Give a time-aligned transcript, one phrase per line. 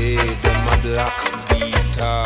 [0.00, 1.18] Say them a black
[1.48, 2.24] beater.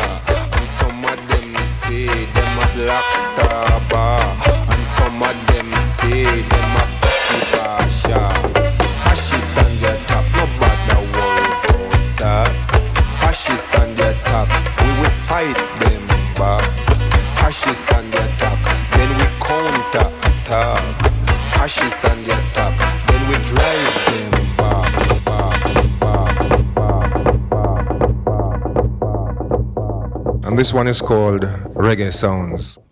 [0.54, 4.22] And some of them say them a black star bar.
[4.70, 8.22] And some of them say them a Kibasha.
[9.02, 11.90] Fascists on the top, no bother worry about
[12.20, 12.54] that.
[13.18, 14.48] Fascists on the top,
[14.78, 16.02] we will fight them
[16.38, 16.62] back.
[17.38, 18.58] Fascists on the top,
[18.94, 20.84] then we counter attack.
[21.54, 22.74] Fascists on the top,
[23.08, 24.43] then we drive them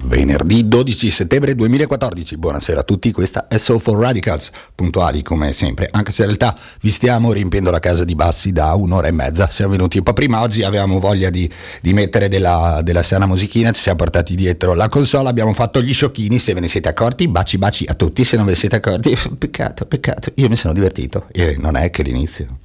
[0.02, 5.86] Venerdì 12 settembre 2014, buonasera a tutti, questa è Soul for Radicals, puntuali come sempre,
[5.92, 9.48] anche se in realtà vi stiamo riempiendo la casa di bassi da un'ora e mezza,
[9.48, 11.48] siamo venuti un po' prima, oggi avevamo voglia di,
[11.80, 15.92] di mettere della, della sana musichina, ci siamo portati dietro la console, abbiamo fatto gli
[15.92, 18.74] sciocchini, se ve ne siete accorti, baci baci a tutti, se non ve ne siete
[18.74, 22.58] accorti, peccato, peccato, io mi sono divertito, e non è che l'inizio.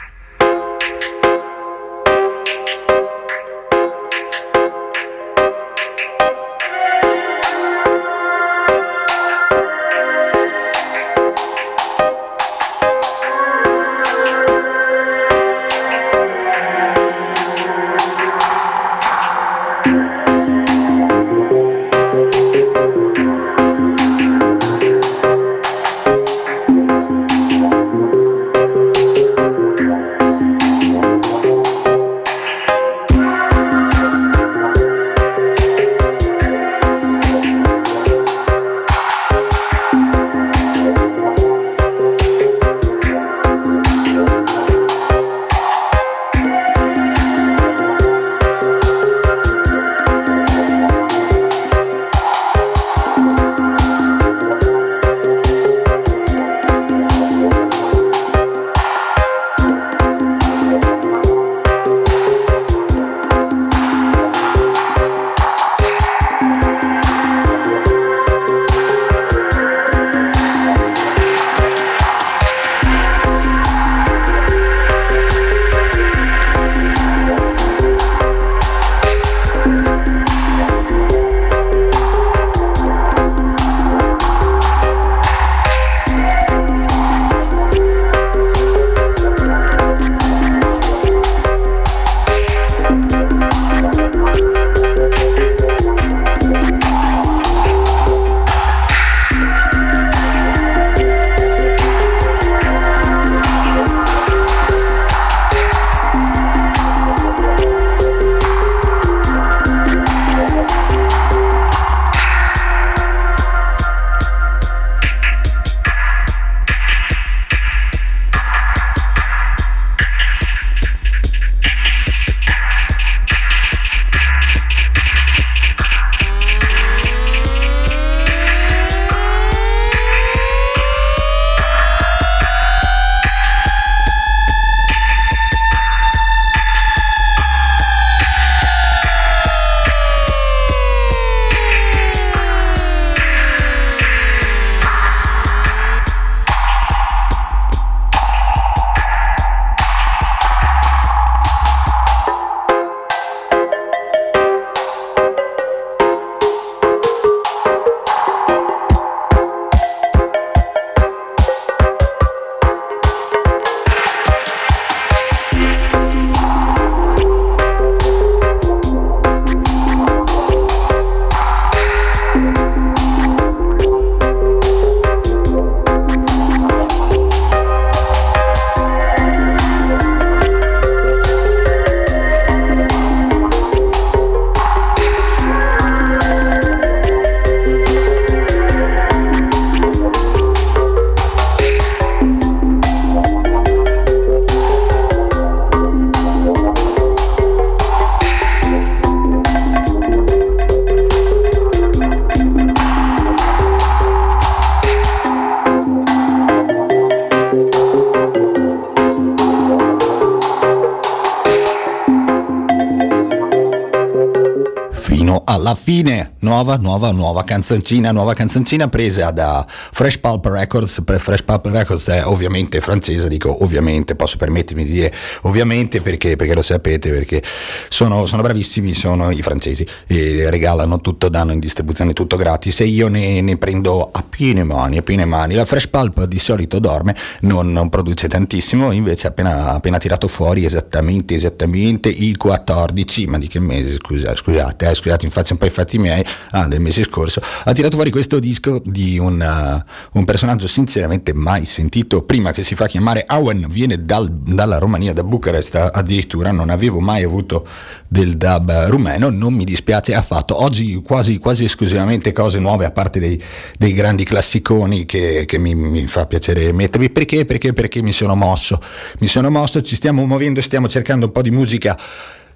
[216.68, 221.02] Nuova, nuova, nuova canzoncina, nuova canzoncina presa da Fresh Pulp Records.
[221.18, 226.54] Fresh Pulp Records è ovviamente francese, dico ovviamente, posso permettermi di dire ovviamente perché, perché
[226.54, 227.42] lo sapete, perché
[227.88, 232.86] sono, sono, bravissimi, sono i francesi e regalano tutto, danno in distribuzione tutto gratis e
[232.88, 235.56] io ne, ne prendo a piene mani, piene mani.
[235.56, 240.64] La Fresh Pulp di solito dorme, non, non produce tantissimo, invece appena, appena tirato fuori
[240.64, 245.66] esattamente, esattamente il 14, ma di che mese, scusa, scusate, eh, scusate, faccio un po'
[245.66, 250.20] i fatti miei, ah, del mese scorso, ha tirato fuori questo disco di un, uh,
[250.20, 255.14] un personaggio sinceramente mai sentito prima che si fa chiamare Owen, viene dal, dalla Romania,
[255.14, 257.68] da Bucarest addirittura, non avevo mai avuto
[258.08, 260.62] del dub rumeno, non mi dispiace affatto.
[260.62, 263.42] Oggi quasi, quasi esclusivamente cose nuove, a parte dei,
[263.78, 267.10] dei grandi classiconi che, che mi, mi, fa piacere mettervi.
[267.10, 267.46] Perché?
[267.46, 267.74] Perché?
[267.74, 268.80] Perché mi sono mosso.
[269.20, 271.98] Mi sono mosso, ci stiamo muovendo, stiamo cercando un po' di musica.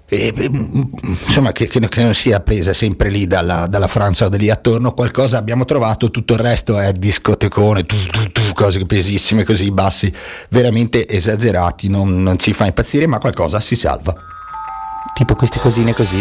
[0.08, 0.32] E,
[1.24, 4.92] insomma che, che, non sia presa sempre lì dalla, dalla, Francia o da lì attorno
[4.92, 10.12] qualcosa abbiamo trovato tutto il resto è discotecone tu, tu, tu, cose pesissime così bassi
[10.50, 14.31] veramente esagerati non, non ci fa impazzire ma qualcosa si salva
[15.22, 16.20] tipo queste cosine così.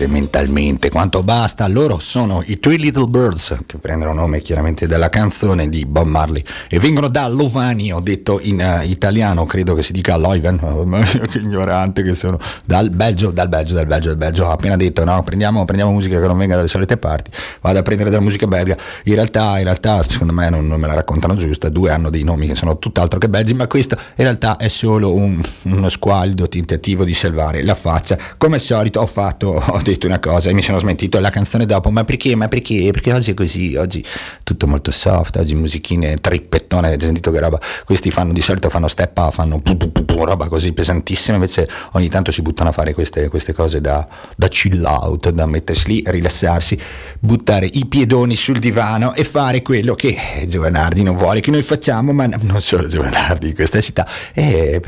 [0.00, 1.66] Turbati anche mentalmente quanto basta.
[1.68, 6.42] Loro sono i Three Little Birds, che prendono nome chiaramente dalla canzone di Bob Marley
[6.68, 10.58] e vengono da Lovani, ho detto in uh, italiano, credo che si dica Loiven,
[11.30, 14.46] che ignorante che sono, dal Belgio, dal Belgio, dal Belgio, dal Belgio.
[14.46, 17.30] Ho appena detto no, prendiamo, prendiamo musica che non venga dalle solite parti,
[17.60, 18.76] vado a prendere della musica belga.
[19.04, 22.22] In realtà, in realtà secondo me non, non me la raccontano giusta, due hanno dei
[22.22, 26.48] nomi che sono tutt'altro che belgi, ma questo in realtà è solo un, uno squallido
[26.48, 28.16] tentativo di salvare la faccia.
[28.38, 31.66] Come al solito ho fatto, ho detto una cosa e mi sono smentito la canzone
[31.66, 32.90] dopo, ma perché, ma perché?
[32.92, 34.04] Perché oggi è così, oggi
[34.42, 38.88] tutto molto soft, oggi musichine trippettone, avete sentito che roba, questi fanno di solito fanno
[38.88, 42.72] step up, fanno pu, pu, pu, roba così pesantissima, invece ogni tanto si buttano a
[42.72, 44.06] fare queste, queste cose da,
[44.36, 46.78] da chill out, da mettersi lì, rilassarsi,
[47.18, 52.12] buttare i piedoni sul divano e fare quello che Giovanardi non vuole che noi facciamo,
[52.12, 54.80] ma non solo Giovanardi in questa città, e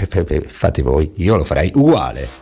[0.46, 2.41] fate voi, io lo farei uguale.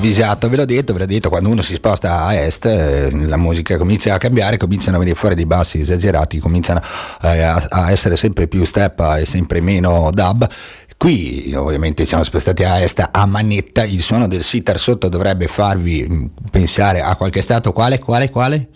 [0.00, 3.36] Avvisato, ve l'ho detto, ve l'ho detto, quando uno si sposta a est eh, la
[3.36, 6.80] musica comincia a cambiare, cominciano a venire fuori dei bassi esagerati, cominciano
[7.20, 10.48] eh, a, a essere sempre più step e sempre meno dub
[10.96, 16.06] Qui ovviamente siamo spostati a est a manetta, il suono del sitar sotto dovrebbe farvi
[16.08, 18.68] mm, pensare a qualche stato, quale, quale, quale?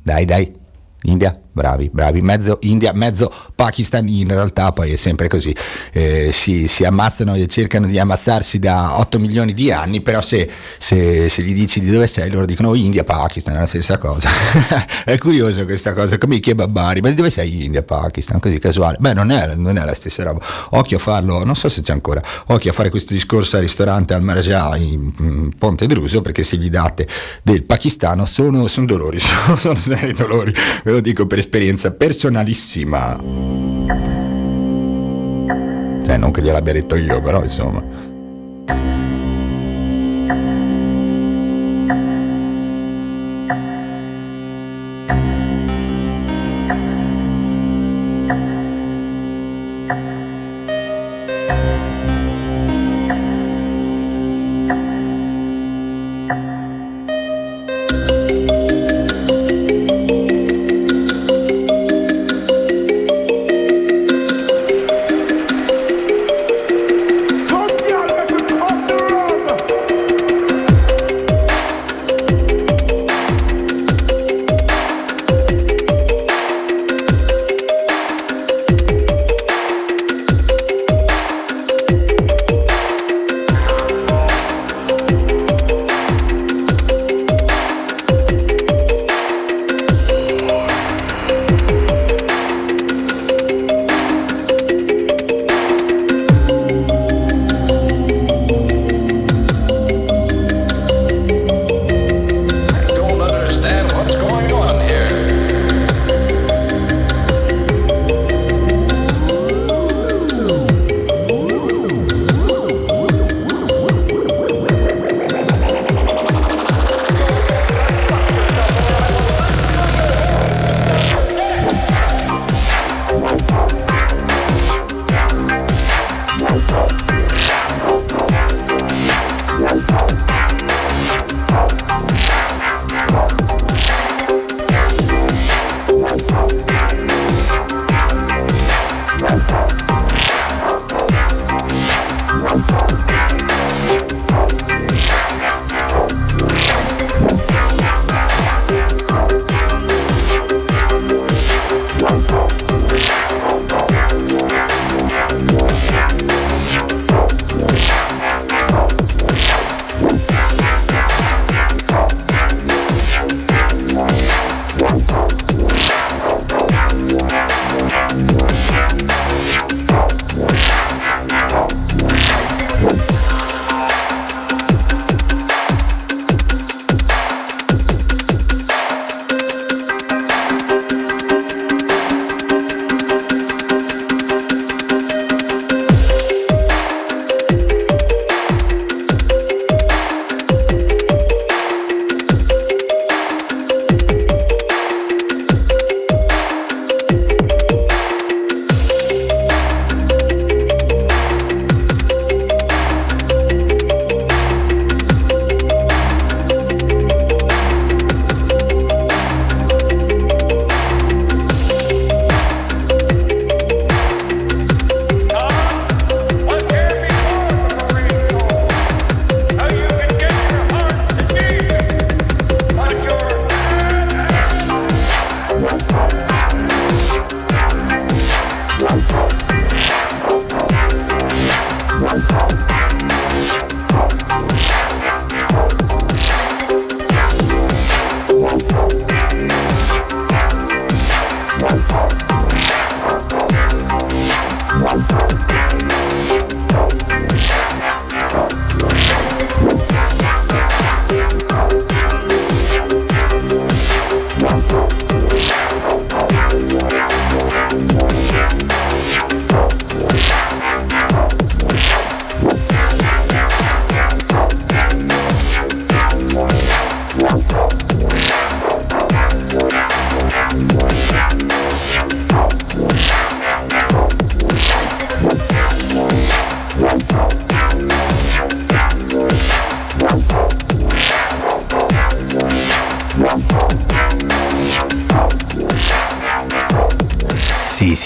[0.00, 0.52] Dai, dai,
[1.02, 1.36] India?
[1.58, 5.52] Bravi, bravi, mezzo India, mezzo Pakistan, in realtà poi è sempre così,
[5.92, 10.48] eh, si, si, ammazzano e cercano di ammazzarsi da 8 milioni di anni, però se,
[10.78, 14.30] se, se, gli dici di dove sei loro dicono India, Pakistan, è la stessa cosa.
[15.04, 18.96] è curioso questa cosa, come i kebabari, ma di dove sei India, Pakistan, così casuale.
[19.00, 20.44] Beh, non è, non è la stessa roba.
[20.70, 24.14] Occhio a farlo, non so se c'è ancora, occhio a fare questo discorso al ristorante
[24.14, 27.08] al Marajah in, Ponte Druso, perché se gli date
[27.42, 33.16] del pakistano sono, sono dolori, sono, sono seri dolori, ve lo dico per esperienza personalissima.
[36.04, 37.82] Cioè, non che gliel'abbia detto io, però insomma.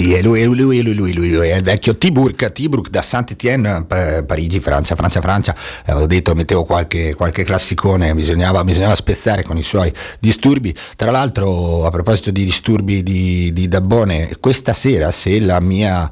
[0.02, 3.86] Sì, è lui, lui, lui, lui, lui, lui, è il vecchio Tiburk, Tiburk da Saint-Étienne,
[4.26, 5.54] Parigi, Francia, Francia, Francia.
[5.86, 10.74] Eh, ho detto, mettevo qualche, qualche classicone, bisognava, bisognava, spezzare con i suoi disturbi.
[10.96, 16.10] Tra l'altro, a proposito di disturbi di, di Dabbone, questa sera, se la mia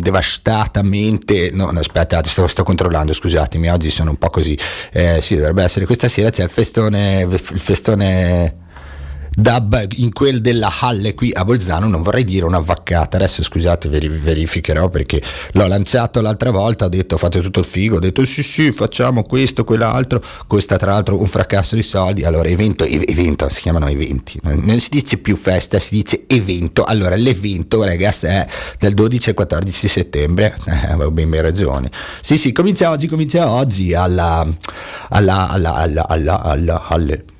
[0.00, 4.58] devastata mente, no, no aspettate, sto, sto, controllando, scusatemi, oggi sono un po' così.
[4.92, 8.66] Eh, sì, dovrebbe essere questa sera, c'è il festone, il festone
[9.38, 13.88] dub in quel della Halle qui a Bolzano, non vorrei dire una vaccata, adesso scusate
[13.88, 15.22] verificherò perché
[15.52, 19.22] l'ho lanciato l'altra volta, ho detto fate tutto il figo, ho detto sì sì facciamo
[19.22, 24.40] questo, quell'altro, costa tra l'altro un fracasso di soldi, allora evento, evento si chiamano eventi,
[24.42, 28.44] non si dice più festa, si dice evento, allora l'evento ragazzi è
[28.80, 33.48] dal 12 al 14 settembre, eh, avevo ben, ben ragione, sì sì comincia oggi, comincia
[33.52, 34.44] oggi alla,
[35.10, 37.36] alla, alla, alla, alla, alla, alla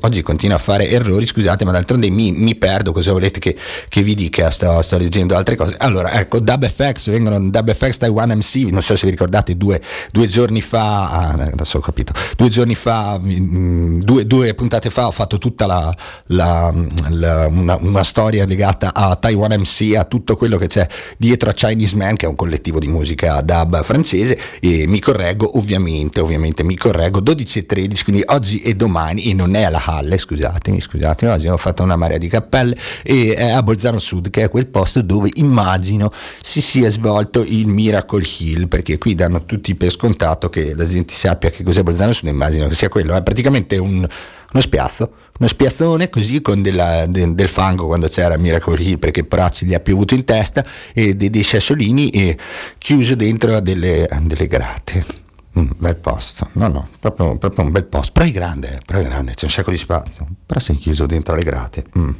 [0.00, 3.56] oggi continua a fare errori, scusate, ma d'altronde mi, mi perdo, cosa volete che,
[3.88, 4.50] che vi dica?
[4.50, 5.76] Sto, sto, leggendo altre cose.
[5.78, 9.80] Allora, ecco, Dub FX, vengono Dub FX Taiwan MC, non so se vi ricordate, due,
[10.10, 15.06] due giorni fa, ah, adesso ho capito, due giorni fa, mm, due, due puntate fa
[15.06, 15.94] ho fatto tutta la,
[16.26, 16.72] la,
[17.10, 20.86] la una, una, storia legata a Taiwan MC, a tutto quello che c'è
[21.16, 25.56] dietro a Chinese Man, che è un collettivo di musica dub francese, e mi correggo,
[25.58, 29.64] ovviamente, ovviamente mi correggo, 12 e 13, quindi oggi e domani domani, e non è
[29.64, 33.98] alla Halle, scusatemi, scusatemi, oggi ho fatto una marea di cappelle, e è a Bolzano
[33.98, 39.16] Sud, che è quel posto dove immagino si sia svolto il Miracle Hill, perché qui
[39.16, 42.88] danno tutti per scontato che la gente sappia che cos'è Bolzano Sud, immagino che sia
[42.88, 48.06] quello, è praticamente un, uno spiazzo, uno spiazzone così con della, de, del fango quando
[48.06, 52.38] c'era Miracle Hill perché Prazzi gli ha piovuto in testa e dei, dei sassolini e
[52.78, 55.23] chiuso dentro delle, delle grate.
[55.58, 59.04] Mm, bel posto, no no, proprio, proprio, un bel posto, però è grande, però è
[59.04, 61.84] grande, c'è un sacco di spazio, però sei chiuso dentro le grate.
[61.96, 62.10] Mm.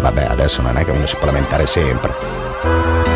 [0.00, 3.13] Vabbè, adesso non è che uno si può lamentare sempre.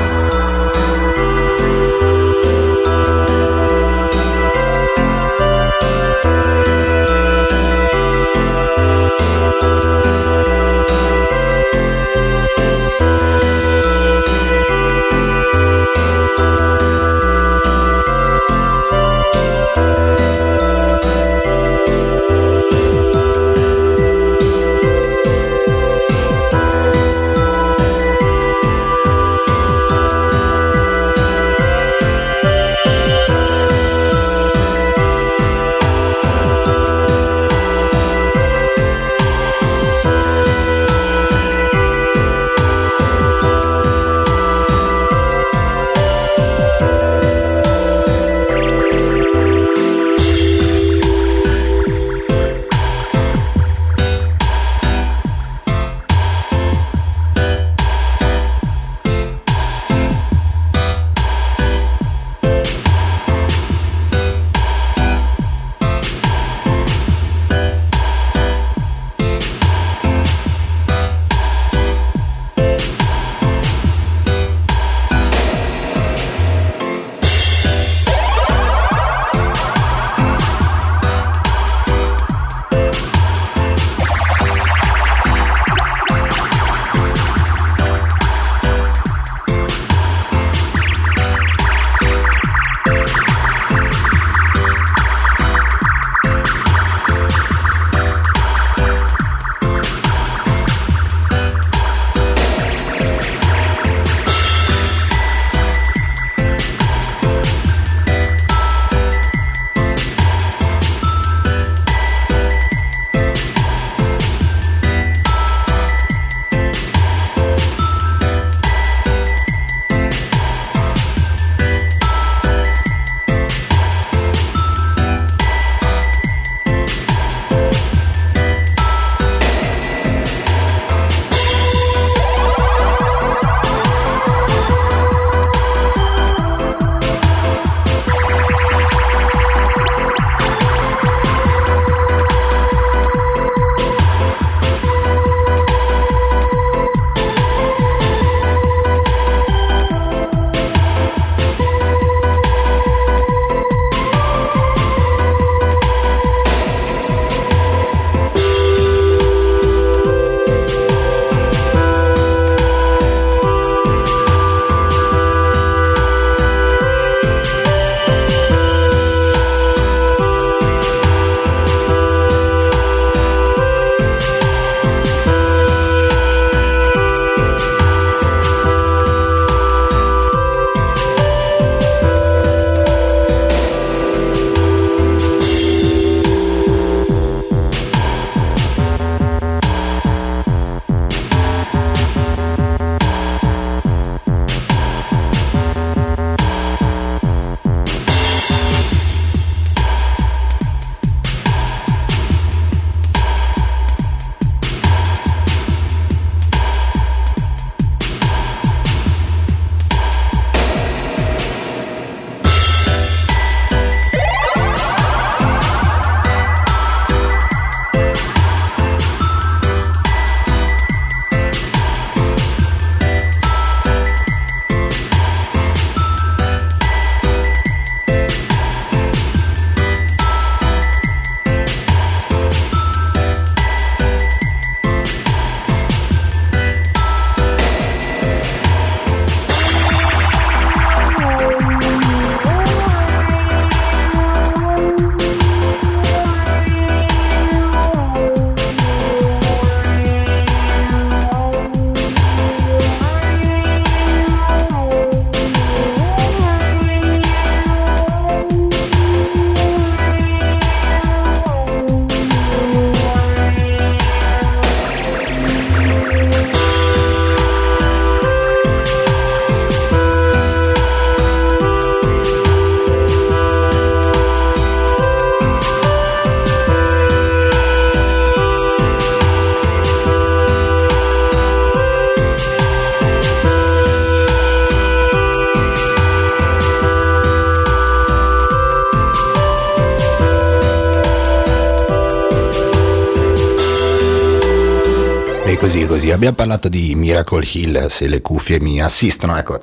[296.19, 299.61] Abbiamo parlato di Miracle Hill, se le cuffie mi assistono, ecco.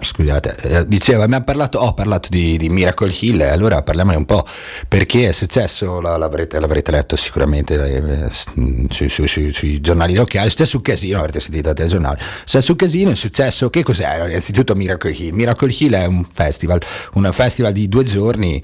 [0.00, 4.46] Scusate, eh, dicevo, abbiamo parlato, ho parlato di, di Miracle Hill, allora parliamone un po'
[4.88, 8.30] perché è successo, l'avrete, l'avrete letto sicuramente eh,
[8.88, 12.22] sui, sui, sui, sui, giornali locali, è successo un casino, avrete sentito dai giornali, è
[12.44, 14.26] successo un casino, è successo, che cos'è?
[14.26, 15.34] Innanzitutto Miracle Hill.
[15.34, 16.80] Miracle Hill è un festival,
[17.12, 18.62] un festival di due giorni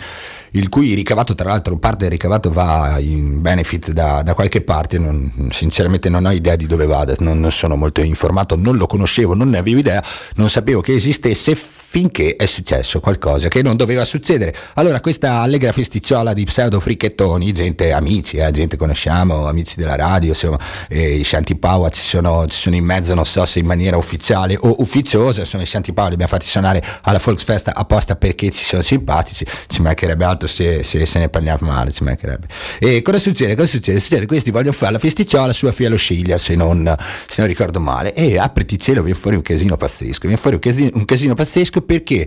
[0.55, 4.99] il cui ricavato, tra l'altro, parte del ricavato va in benefit da, da qualche parte,
[4.99, 8.87] non, sinceramente non ho idea di dove vada, non, non sono molto informato, non lo
[8.87, 10.03] conoscevo, non ne avevo idea,
[10.37, 11.57] non sapevo che esistesse
[11.95, 14.53] finché è successo qualcosa che non doveva succedere.
[14.75, 20.31] Allora questa allegra festicciola di pseudo fricchettoni, gente amici, eh, gente conosciamo, amici della radio,
[20.31, 23.67] insomma, eh, i Shanti Paua ci sono, ci sono, in mezzo, non so se in
[23.67, 28.17] maniera ufficiale o ufficiosa, insomma i Shanti Paua li abbiamo fatti suonare alla Volksfest apposta
[28.17, 32.49] perché ci sono simpatici, ci mancherebbe altro se, se, se ne parliamo male, ci mancherebbe.
[32.81, 33.55] E cosa succede?
[33.55, 34.01] Cosa succede?
[34.01, 36.93] Succede questi vogliono fare la festiciola su Fialo Sciglia, se non,
[37.29, 40.61] se non ricordo male, e apriti cielo, viene fuori un casino pazzesco, viene fuori un
[40.61, 42.27] casino, un casino pazzesco perché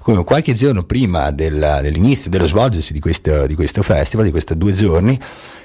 [0.00, 4.56] come qualche giorno prima del, dell'inizio dello svolgersi di questo, di questo festival, di questi
[4.56, 5.18] due giorni,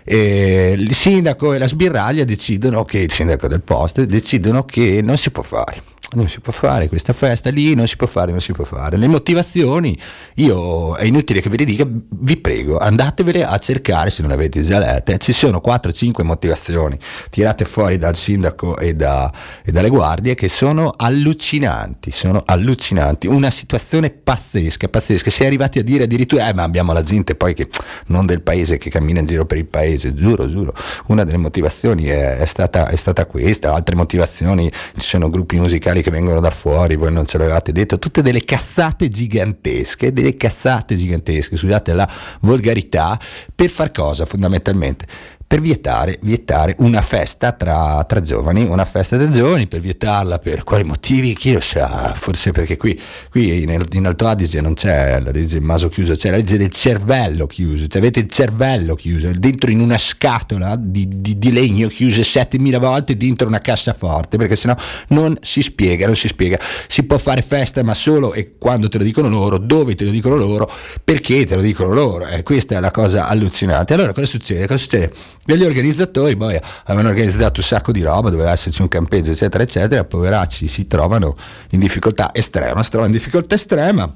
[0.03, 5.17] eh, il sindaco e la sbirraglia decidono che, il sindaco del posto, decidono che non
[5.17, 8.41] si può fare non si può fare questa festa lì, non si può fare, non
[8.41, 8.97] si può fare.
[8.97, 9.97] Le motivazioni,
[10.35, 14.61] io è inutile che ve le dica, vi prego, andatevele a cercare se non avete
[14.61, 16.97] già lette, ci sono 4-5 motivazioni
[17.29, 19.31] tirate fuori dal sindaco e, da,
[19.63, 25.79] e, dalle guardie che sono allucinanti, sono allucinanti, una situazione pazzesca, pazzesca, si è arrivati
[25.79, 27.69] a dire addirittura, eh ma abbiamo la gente poi che
[28.07, 30.73] non del paese che cammina in giro per il paese, giuro, giuro,
[31.07, 36.00] una delle motivazioni è, è, stata, è stata questa, altre motivazioni, ci sono gruppi musicali
[36.01, 40.95] che vengono da fuori, voi non ce l'avevate detto, tutte delle cazzate gigantesche, delle cazzate
[40.95, 42.09] gigantesche, scusate la
[42.41, 43.19] volgarità,
[43.53, 45.05] per far cosa fondamentalmente?
[45.51, 50.63] Per vietare, vietare una festa tra, tra, giovani, una festa dei giovani, per vietarla per
[50.63, 52.97] quali motivi, chi lo sa, forse perché qui,
[53.29, 56.57] qui in, in, Alto Adige non c'è la legge del maso chiuso, c'è la legge
[56.57, 61.51] del cervello chiuso, cioè avete il cervello chiuso, dentro in una scatola di, di, di
[61.51, 64.75] legno chiusa 7000 volte dentro una cassaforte, perché sennò
[65.09, 68.99] non si spiega, non si spiega, si può fare festa ma solo e quando te
[68.99, 70.71] lo dicono loro, dove te lo dicono loro,
[71.03, 73.93] perché te lo dicono loro, eh, questa è la cosa allucinante.
[73.93, 74.65] Allora cosa succede?
[74.65, 75.11] Cosa succede?
[75.45, 79.63] E gli organizzatori poi avevano organizzato un sacco di roba, doveva esserci un campeggio, eccetera,
[79.63, 80.03] eccetera.
[80.03, 81.35] Poveracci si trovano
[81.71, 84.11] in difficoltà estrema, si trovano in difficoltà estrema.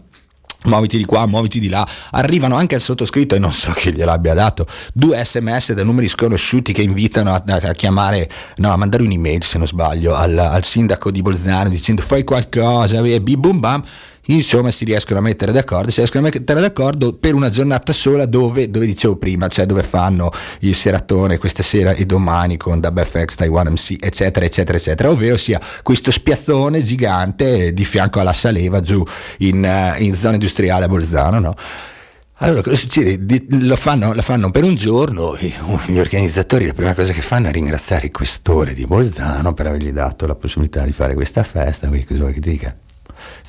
[0.66, 4.34] Muoviti di qua, muoviti di là, arrivano anche al sottoscritto e non so chi gliel'abbia
[4.34, 9.44] dato, due sms da numeri sconosciuti che invitano a, a, chiamare, no, a mandare un'email
[9.44, 13.84] se non sbaglio al, al sindaco di Bolzano dicendo fai qualcosa, e bim bum bam
[14.28, 18.26] insomma si riescono a mettere d'accordo, si riescono a mettere d'accordo per una giornata sola
[18.26, 23.36] dove, dove dicevo prima, cioè dove fanno il seratone questa sera e domani con WFX,
[23.36, 29.04] Taiwan MC, eccetera, eccetera, eccetera, ovvero sia questo spiazzone gigante di fianco alla Saleva giù
[29.40, 31.56] in, eh, in zona industriale a Bolzano, no?
[32.40, 33.46] Allora, cosa succede?
[33.50, 35.54] Lo fanno, lo fanno, per un giorno e
[35.86, 39.92] gli organizzatori la prima cosa che fanno è ringraziare il questore di Bolzano per avergli
[39.92, 42.76] dato la possibilità di fare questa festa, cosa vuoi che ti dica?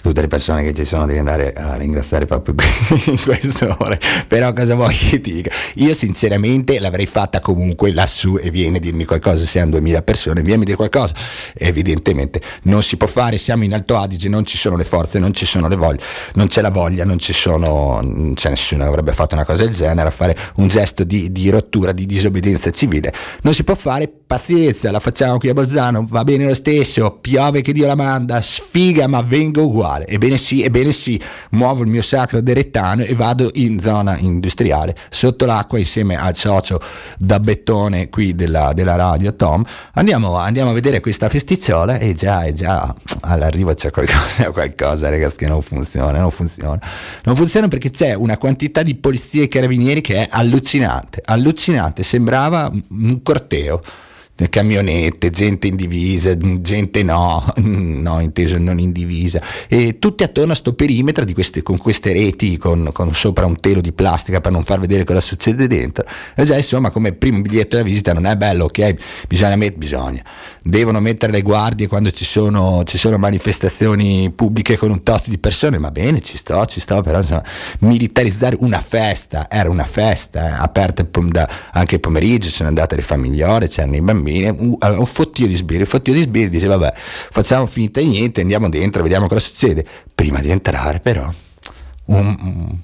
[0.02, 2.54] Tutte le persone che ci sono devi andare a ringraziare proprio
[3.06, 4.00] in queste ore.
[4.26, 5.50] Però cosa vuoi che ti dica?
[5.74, 10.62] Io sinceramente l'avrei fatta comunque lassù e vieni a dirmi qualcosa hanno 2000 persone vieni
[10.62, 11.14] a dire qualcosa.
[11.54, 15.32] Evidentemente non si può fare siamo in Alto Adige non ci sono le forze non
[15.32, 16.00] ci sono le voglie
[16.34, 19.64] non c'è la voglia non ci sono non c'è nessuno che avrebbe fatto una cosa
[19.64, 23.12] del genere a fare un gesto di, di rottura di disobbedienza civile.
[23.42, 27.60] Non si può fare pazienza la facciamo qui a Bolzano va bene lo stesso piove
[27.60, 29.85] che Dio la manda sfiga ma vengo uguale.
[30.06, 31.20] Ebbene sì, ebbene sì,
[31.50, 36.80] muovo il mio sacro derettano e vado in zona industriale, sotto l'acqua insieme al socio
[37.18, 39.64] da bettone qui della, della radio Tom.
[39.94, 45.36] Andiamo, andiamo, a vedere questa festicciola e già, e già all'arrivo c'è qualcosa, qualcosa ragazzi
[45.36, 46.80] che non funziona, non funziona.
[47.24, 52.70] Non funziona perché c'è una quantità di polizie e carabinieri che è allucinante, allucinante, sembrava
[52.90, 53.80] un corteo
[54.50, 60.54] camionette, gente in divisa, gente no, no, inteso non in divisa, e tutti attorno a
[60.54, 64.62] sto perimetro queste, con queste reti, con, con, sopra un telo di plastica per non
[64.62, 66.04] far vedere cosa succede dentro.
[66.34, 68.94] E già insomma come primo biglietto da visita non è bello, ok?
[69.26, 70.22] Bisogna, met- bisogna.
[70.62, 75.38] devono mettere le guardie quando ci sono, ci sono, manifestazioni pubbliche con un tot di
[75.38, 77.44] persone, va bene, ci sto, ci sto, però insomma,
[77.80, 81.06] militarizzare una festa, era una festa, eh, aperta
[81.72, 85.80] anche il pomeriggio, sono andate le famigliore, c'erano i bambini bambini, un, fottio di sbirri,
[85.80, 89.84] un fottio di sbirri dice vabbè facciamo finta di niente, andiamo dentro, vediamo cosa succede.
[90.14, 91.28] Prima di entrare però
[92.06, 92.78] un,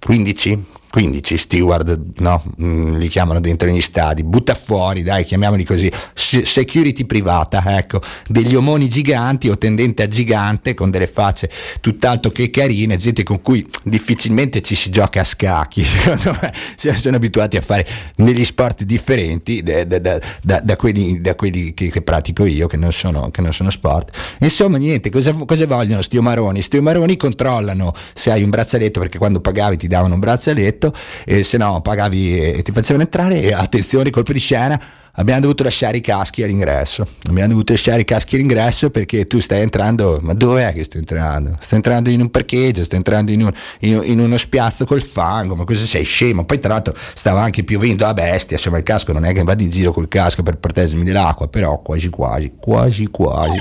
[0.00, 0.64] 15,
[0.98, 2.42] 15 steward, no?
[2.60, 8.56] Mm, li chiamano dentro negli stadi, butta fuori, dai, chiamiamoli così, security privata, ecco, degli
[8.56, 11.48] omoni giganti o tendente a gigante con delle facce
[11.80, 16.52] tutt'altro che carine, gente con cui difficilmente ci si gioca a scacchi, secondo me,
[16.96, 17.86] sono abituati a fare
[18.16, 22.90] negli sport differenti da, da, da, da quelli, quelli che, che, pratico io, che non,
[22.90, 24.10] sono, che non sono sport.
[24.40, 26.60] Insomma, niente, cosa, cosa vogliono sti omaroni?
[26.60, 30.86] Sti omaroni controllano se hai un braccialetto, perché quando pagavi ti davano un braccialetto,
[31.24, 34.80] e se no pagavi e ti facevano entrare, e attenzione, colpo di scena
[35.18, 37.06] abbiamo dovuto lasciare i caschi all'ingresso.
[37.28, 40.98] Abbiamo dovuto lasciare i caschi all'ingresso perché tu stai entrando, ma dove è che sto
[40.98, 41.56] entrando?
[41.60, 45.54] Sto entrando in un parcheggio, sto entrando in, un, in, in uno spiazzo col fango,
[45.56, 46.44] ma cosa sei scemo?
[46.44, 49.62] Poi tra l'altro stava anche piovendo a bestia, insomma il casco non è che vado
[49.62, 53.58] in giro col casco per proteggermi dall'acqua, però quasi quasi, quasi quasi.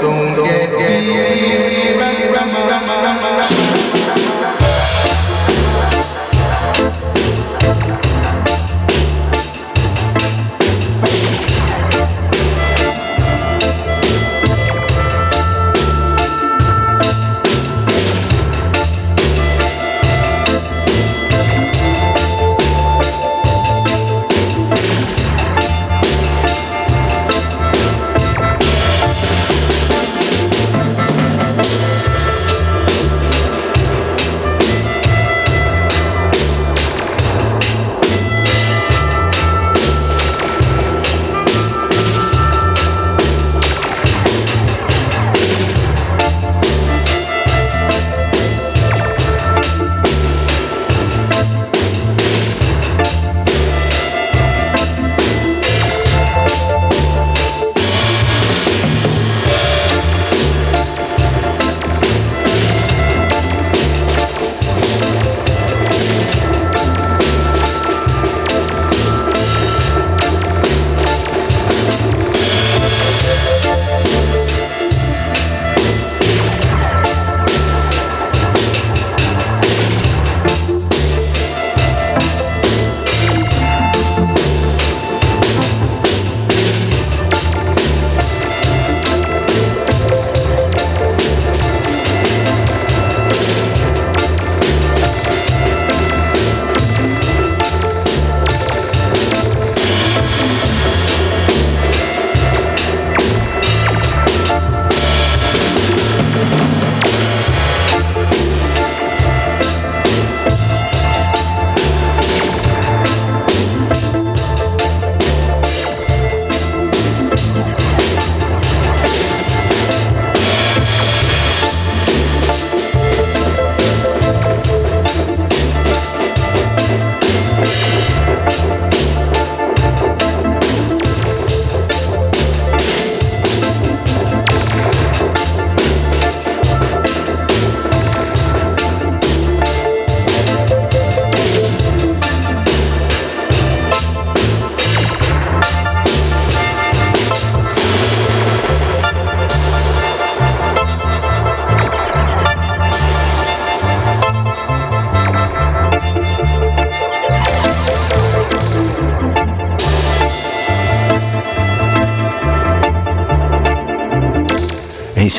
[0.00, 1.57] Don't get,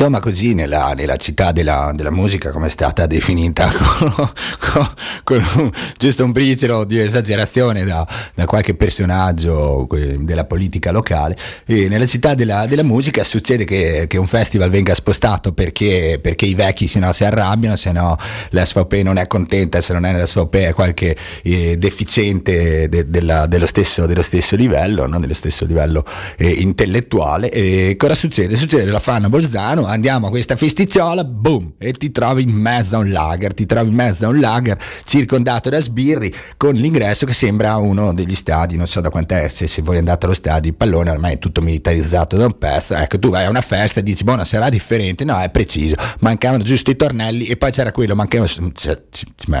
[0.00, 4.88] insomma così nella, nella città della, della, musica come è stata definita con, con,
[5.24, 8.06] con un, giusto un briciolo di esagerazione da,
[8.50, 9.86] qualche personaggio
[10.18, 11.36] della politica locale
[11.66, 16.46] e nella città della, della musica succede che, che, un festival venga spostato perché, perché
[16.46, 18.18] i vecchi se no si arrabbiano se no
[18.50, 23.66] l'SVP non è contenta se non è nell'SVP è qualche eh, deficiente de, della, dello,
[23.66, 25.20] stesso, dello, stesso, livello no?
[25.20, 26.04] dello stesso livello
[26.36, 28.56] eh, intellettuale e cosa succede?
[28.56, 32.96] succede la fanno a Bolzano andiamo a questa festicciola, boom, e ti trovi in mezzo
[32.96, 37.26] a un lager, ti trovi in mezzo a un lager circondato da sbirri con l'ingresso
[37.26, 40.70] che sembra uno degli stadi, non so da quant'è, se, se voi andate allo stadio,
[40.70, 44.00] il pallone ormai è tutto militarizzato da un pezzo, ecco tu vai a una festa
[44.00, 47.92] e dici buona sarà differente, no è preciso, mancavano giusto i tornelli e poi c'era
[47.92, 49.00] quello, mancava, cioè,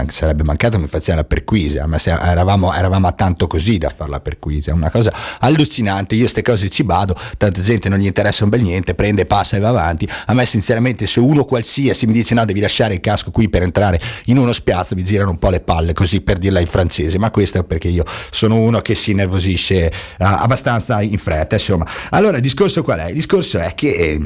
[0.08, 4.20] sarebbe mancato mi faceva la perquisa, ma eravamo, eravamo a tanto così da fare la
[4.20, 8.44] perquisa, è una cosa allucinante, io queste cose ci vado, tanta gente non gli interessa
[8.44, 10.08] un bel niente, prende, passa e va avanti.
[10.26, 13.62] A me sinceramente se uno qualsiasi mi dice no devi lasciare il casco qui per
[13.62, 17.18] entrare in uno spiazzo mi girano un po' le palle così per dirla in francese,
[17.18, 21.86] ma questo è perché io sono uno che si nervosisce uh, abbastanza in fretta, insomma.
[22.10, 23.08] Allora il discorso qual è?
[23.08, 24.20] Il discorso è che eh,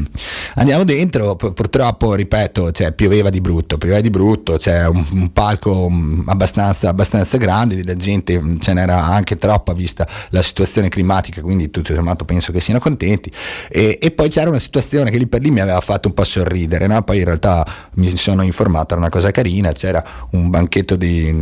[0.57, 5.87] andiamo dentro, purtroppo ripeto, cioè, pioveva di brutto, pioveva di brutto, c'è un, un palco
[5.87, 11.41] um, abbastanza, abbastanza grande, la gente mm, ce n'era anche troppa vista la situazione climatica,
[11.41, 13.31] quindi tutto sommato penso che siano contenti.
[13.69, 16.25] E, e, poi c'era una situazione che lì per lì mi aveva fatto un po'
[16.25, 17.03] sorridere, no?
[17.03, 21.33] poi in realtà mi sono informato, era una cosa carina, c'era un banchetto di,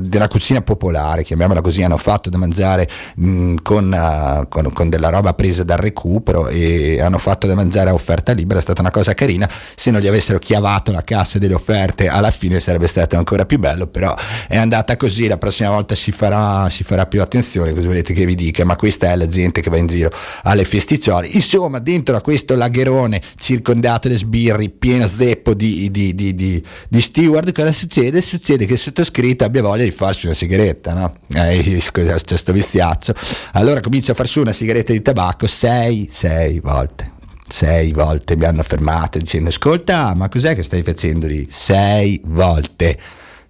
[0.00, 4.88] della cucina popolare, chiamiamola così, hanno fatto da mangiare mh, mm, con, uh, con, con,
[4.88, 8.80] della roba presa dal recupero e hanno fatto da mangiare a offerta libera, è stata
[8.80, 12.86] una cosa carina, se non gli avessero chiavato la cassa delle offerte alla fine sarebbe
[12.86, 14.14] stato ancora più bello, però
[14.48, 18.24] è andata così, la prossima volta si farà, si farà più attenzione, così volete che
[18.24, 20.10] vi dica, ma questa è la gente che va in giro
[20.44, 26.34] alle festicciole, insomma dentro a questo lagherone circondato da sbirri, pieno zeppo di, di, di,
[26.34, 28.20] di, di steward, cosa succede?
[28.20, 31.14] Succede che il sottoscritto abbia voglia di farsi una sigaretta, no?
[31.34, 33.14] Eh, scusa, c'è sto viziaccio.
[33.52, 37.10] Allora comincia a farsi una sigaretta di tabacco sei, sei volte.
[37.48, 41.46] Sei volte mi hanno fermato dicendo ascolta ma cos'è che stai facendo lì?
[41.50, 42.98] Sei volte.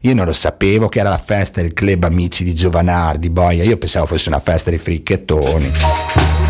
[0.00, 3.76] Io non lo sapevo che era la festa del club amici di Giovanardi, boia, io
[3.76, 6.41] pensavo fosse una festa di fricchettoni.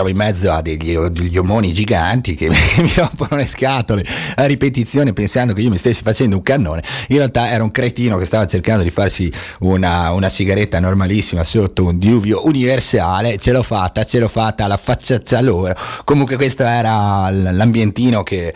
[0.00, 2.48] Trovo in mezzo a degli, degli omoni giganti che
[2.80, 4.04] mi rompono le scatole
[4.36, 6.82] a ripetizione pensando che io mi stessi facendo un cannone.
[7.08, 9.30] In realtà era un cretino che stava cercando di farsi
[9.60, 13.36] una, una sigaretta normalissima sotto un diluvio universale.
[13.36, 15.74] Ce l'ho fatta, ce l'ho fatta alla facciaccia loro.
[16.04, 18.54] Comunque questo era l'ambientino che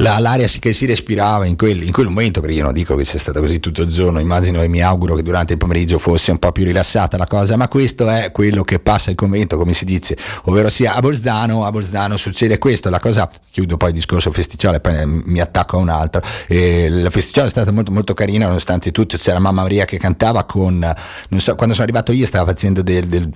[0.00, 3.04] la, l'aria che si respirava in quel, in quel, momento, perché io non dico che
[3.04, 6.30] sia stata così tutto il giorno, immagino e mi auguro che durante il pomeriggio fosse
[6.30, 9.74] un po' più rilassata la cosa, ma questo è quello che passa il convento, come
[9.74, 13.94] si dice, ovvero sia a Bolzano, a Bolzano succede questo, la cosa, chiudo poi il
[13.94, 18.14] discorso festicciole, poi mi attacco a un altro, e la festicciole è stata molto molto
[18.14, 22.24] carina nonostante tutto, c'era mamma Maria che cantava con, non so, quando sono arrivato io
[22.24, 23.30] stava facendo del, del,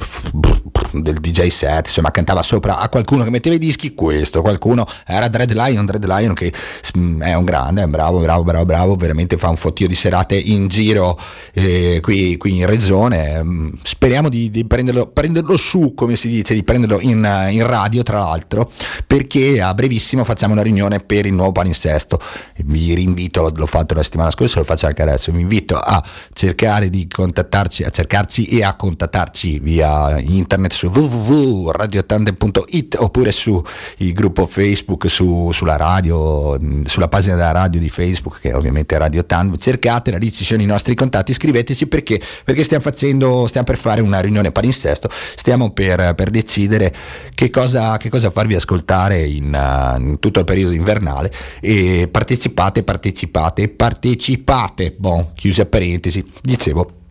[0.92, 5.28] del DJ set, insomma cantava sopra a qualcuno che metteva i dischi, questo, qualcuno era
[5.28, 6.52] Dread Lion, Dread Lion che
[7.20, 10.68] è un grande, è bravo, bravo, bravo, bravo, veramente fa un fottio di serate in
[10.68, 11.18] giro
[11.52, 13.42] eh, qui, qui, in regione.
[13.42, 18.02] Mm, speriamo di, di prenderlo, prenderlo, su, come si dice, di prenderlo in, in, radio,
[18.02, 18.70] tra l'altro,
[19.06, 22.20] perché a brevissimo facciamo una riunione per il nuovo palinsesto.
[22.64, 26.02] Vi rinvito, l'ho fatto la settimana scorsa, lo faccio anche adesso, vi invito a
[26.32, 33.62] cercare di contattarci, a cercarci e a contattarci via internet su www.radiotandem.it oppure su
[33.98, 36.43] il gruppo Facebook, su, sulla radio
[36.84, 40.62] sulla pagina della radio di Facebook, che è ovviamente Radio Tan, cercatela, lì ci sono
[40.62, 45.70] i nostri contatti, iscriveteci perché, perché stiamo facendo, stiamo per fare una riunione palinsesto, stiamo
[45.70, 46.94] per, per decidere
[47.34, 49.44] che cosa, che cosa, farvi ascoltare in,
[49.98, 57.02] in, tutto il periodo invernale e partecipate, partecipate, partecipate, bon, chiuse parentesi, dicevo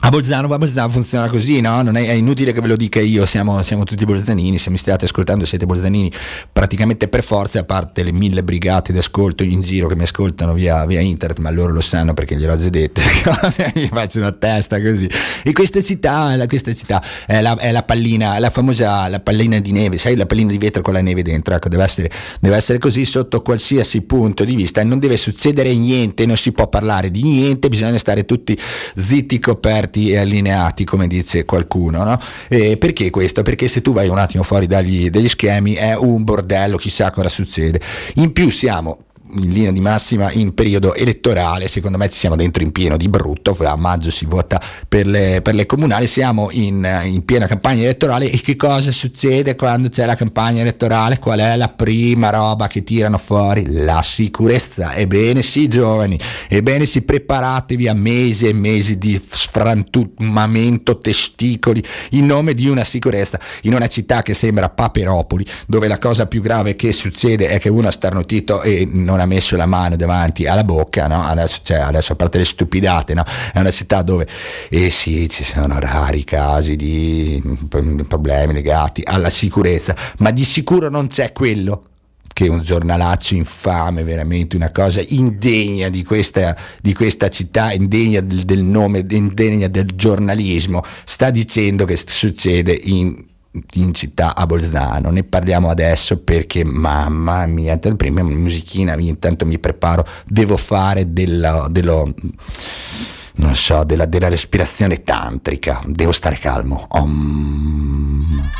[0.00, 1.80] a Bolzano, a Bolzano funziona così, no?
[1.80, 4.76] Non è, è, inutile che ve lo dica io, siamo, siamo, tutti bolzanini, se mi
[4.76, 6.12] state ascoltando siete bolzanini
[6.52, 10.52] praticamente per forza, a parte le mille brigate di ascolto in giro che mi ascoltano
[10.52, 13.00] via, via internet, ma loro lo sanno perché glielo ho già detto,
[13.74, 15.08] mi faccio una testa così.
[15.42, 19.58] E questa città, la, questa città è, la, è la, pallina, la famosa la pallina
[19.60, 22.56] di neve, sai la pallina di vetro con la neve dentro, ecco, deve essere, deve
[22.56, 27.10] essere così sotto qualsiasi punto di vista, non deve succedere niente, non si può parlare
[27.10, 28.56] di niente, bisogna stare tutti
[28.94, 32.04] zitti, coperti aperti e allineati, come dice qualcuno.
[32.04, 32.20] No?
[32.48, 33.42] perché questo?
[33.42, 37.28] Perché se tu vai un attimo fuori dagli, dagli schemi è un bordello, chissà cosa
[37.28, 37.80] succede.
[38.16, 39.05] In più siamo
[39.38, 43.08] in linea di massima in periodo elettorale, secondo me ci siamo dentro in pieno di
[43.08, 47.82] brutto, a maggio si vota per le, per le comunali, siamo in, in, piena campagna
[47.82, 51.18] elettorale e che cosa succede quando c'è la campagna elettorale?
[51.18, 53.66] Qual è la prima roba che tirano fuori?
[53.68, 54.94] La sicurezza.
[54.94, 56.18] Ebbene sì giovani,
[56.48, 63.38] ebbene sì preparatevi a mesi e mesi di sfrantumamento testicoli in nome di una sicurezza
[63.62, 67.68] in una città che sembra Paperopoli, dove la cosa più grave che succede è che
[67.68, 71.22] uno ha starnutito e non ha ha messo la mano davanti alla bocca, no?
[71.22, 73.24] adesso, cioè, adesso, a parte le stupidate, no?
[73.52, 74.26] è una città dove,
[74.70, 77.42] eh sì, ci sono rari casi di
[78.08, 81.82] problemi legati alla sicurezza, ma di sicuro non c'è quello
[82.32, 88.44] che un giornalaccio infame, veramente una cosa indegna di questa, di questa città, indegna del,
[88.44, 93.24] del nome, indegna del giornalismo, sta dicendo che succede in
[93.74, 95.10] in città a Bolzano.
[95.10, 102.14] Ne parliamo adesso perché mamma mia, prima musichina, intanto mi preparo, devo fare dello, dello
[103.36, 106.86] non so, della, della, respirazione tantrica, devo stare calmo.
[106.88, 108.50] Om.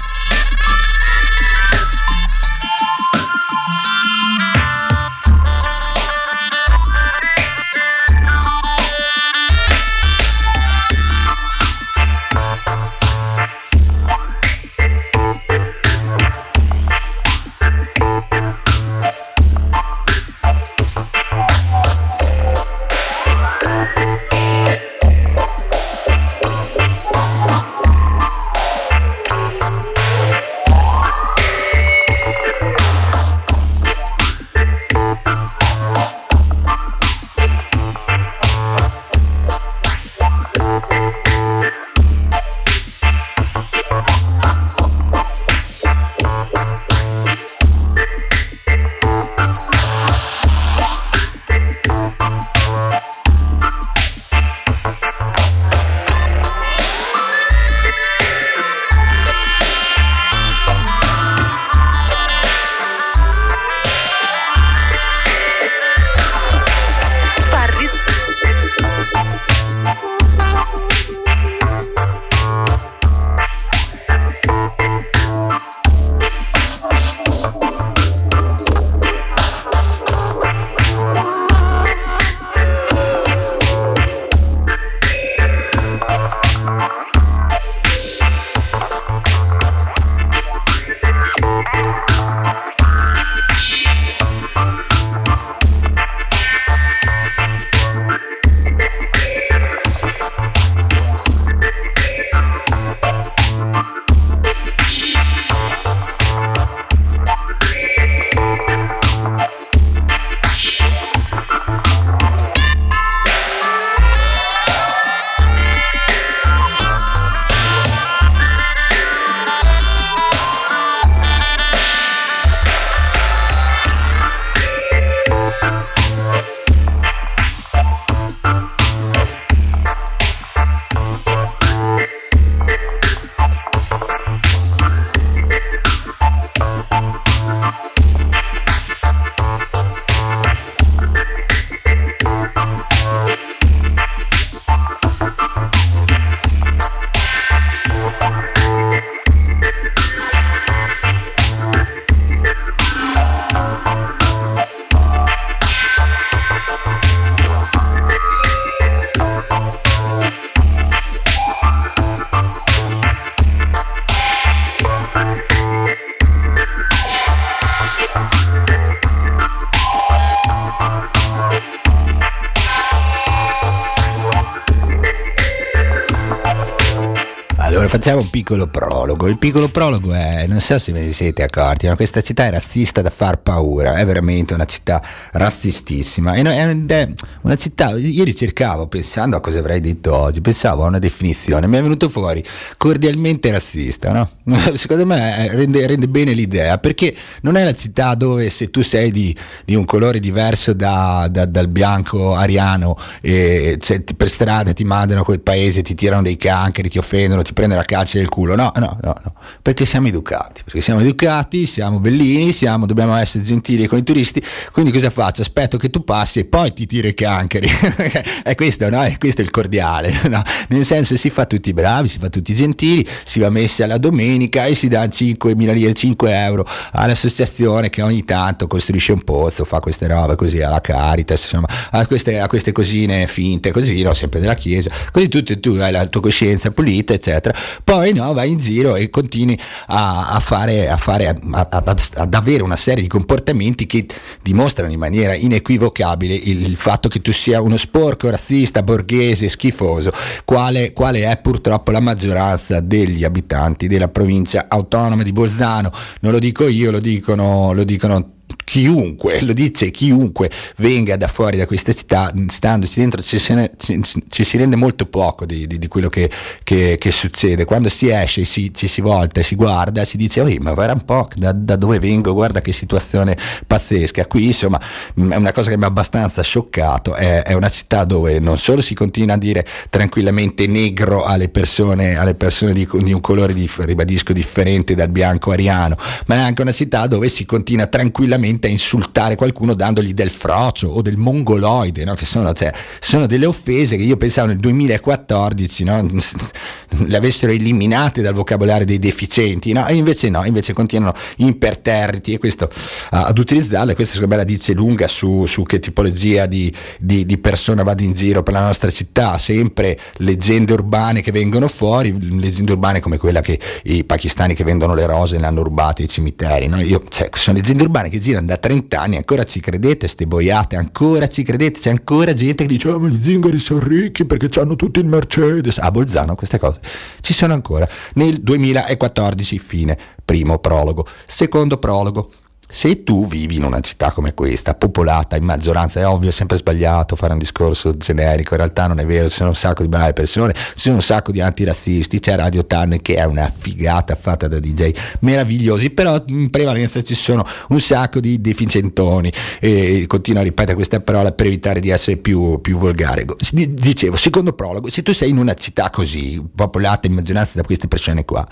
[178.07, 179.27] Facciamo un piccolo prologo.
[179.27, 182.53] Il piccolo prologo è, non so se ve ne siete accorti, ma questa città è
[182.53, 185.03] razzista da far paura, è veramente una città
[185.33, 186.35] razzistissima.
[186.35, 187.09] Ed è
[187.41, 191.79] una città, io ricercavo, pensando a cosa avrei detto oggi, pensavo a una definizione, mi
[191.79, 192.45] è venuto fuori
[192.77, 194.31] cordialmente razzista, no?
[194.77, 199.11] Secondo me rende, rende, bene l'idea, perché non è la città dove se tu sei
[199.11, 204.85] di, di un colore diverso da, da, dal bianco ariano e cioè, per strada ti
[204.85, 208.29] mandano a quel paese, ti tirano dei cancri, ti offendono, ti prendono la calcia del
[208.29, 208.55] culo.
[208.55, 213.43] No, no, no, no, perché siamo educati, perché siamo educati, siamo bellini, siamo, dobbiamo essere
[213.43, 214.43] gentili con i turisti,
[214.73, 215.41] quindi cosa faccio?
[215.41, 217.67] Aspetto che tu passi e poi ti tiro i cancri.
[218.45, 219.03] è questo, no?
[219.03, 220.43] È questo il cordiale, no?
[220.69, 224.67] Nel senso si fa tutti bravi, si fa tutti gentili, si va messi alla domenica
[224.67, 229.81] e si danno 5.000 lire, 5 euro all'associazione che ogni tanto costruisce un pozzo, fa
[229.81, 234.13] queste robe così alla Caritas, insomma, a queste, a queste cosine finte così, no?
[234.13, 237.55] sempre della Chiesa, così tu, tu hai la tua coscienza pulita, eccetera
[237.87, 239.57] poi no, vai in giro e continui
[239.87, 241.37] a, a fare, a fare a,
[241.71, 244.05] ad avere una serie di comportamenti che
[244.43, 250.13] dimostrano in maniera inequivocabile il, il fatto che tu sia uno sporco, razzista, borghese, schifoso,
[250.45, 255.93] quale, quale è purtroppo la maggioranza degli abitanti della provincia autonoma di Bolzano.
[256.23, 258.36] Non lo dico io, lo dicono, lo dicono
[258.67, 264.01] chiunque, lo dice chiunque venga da fuori da questa città, standoci dentro ci, ne, ci,
[264.29, 266.31] ci si rende molto poco di, di, di quello che,
[266.63, 267.65] che, che, succede.
[267.65, 270.93] Quando si esce, si, ci si volta e si guarda, si dice, oh, ma guarda
[270.93, 273.37] un po' da, da, dove vengo, guarda che situazione
[273.67, 274.27] pazzesca.
[274.27, 278.39] Qui insomma è una cosa che mi ha abbastanza scioccato, è, è, una città dove
[278.41, 283.21] non solo si continua a dire tranquillamente negro alle persone, alle persone di, di un
[283.21, 287.87] colore, di, ribadisco, differente dal bianco ariano, ma è anche una città dove si continua
[287.87, 288.36] tranquillamente
[288.67, 292.15] a insultare qualcuno dandogli del frocio o del mongoloide, no?
[292.15, 296.07] che sono, cioè, sono, delle offese che io pensavo nel 2014 no?
[297.07, 299.87] le avessero eliminate dal vocabolario dei deficienti, no?
[299.87, 302.71] e invece no, invece continuano imperterriti e questo,
[303.11, 307.39] ad utilizzarle, questa secondo me la dice lunga su, su che tipologia di, di, di,
[307.39, 312.73] persona vado in giro per la nostra città, sempre leggende urbane che vengono fuori, leggende
[312.73, 316.67] urbane come quella che i pakistani che vendono le rose le hanno rubate ai cimiteri,
[316.67, 316.81] no?
[316.81, 320.75] Io, cioè, sono leggende urbane che girano da 30 anni, ancora ci credete, ste boiate,
[320.75, 324.49] ancora ci credete, c'è ancora gente che dice, oh, ma gli zingari sono ricchi perché
[324.59, 325.79] hanno tutti il Mercedes.
[325.79, 326.81] A Bolzano queste cose
[327.21, 327.89] ci sono ancora.
[328.15, 331.07] Nel 2014, fine, primo prologo.
[331.25, 332.31] Secondo prologo,
[332.69, 336.57] se tu vivi in una città come questa, popolata in maggioranza, è ovvio, è sempre
[336.57, 339.89] sbagliato fare un discorso generico, in realtà non è vero, ci sono un sacco di
[339.89, 344.15] brave persone, ci sono un sacco di antirazzisti, c'è Radio Tanne che è una figata
[344.15, 344.91] fatta da DJ
[345.21, 351.01] meravigliosi, però in prevalenza ci sono un sacco di deficientoni e continuo a ripetere questa
[351.01, 353.25] parola per evitare di essere più, più volgare.
[353.53, 357.87] Dicevo, secondo prologo, se tu sei in una città così, popolata in maggioranza da queste
[357.89, 358.47] persone qua,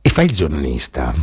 [0.00, 1.14] e fai il giornalista,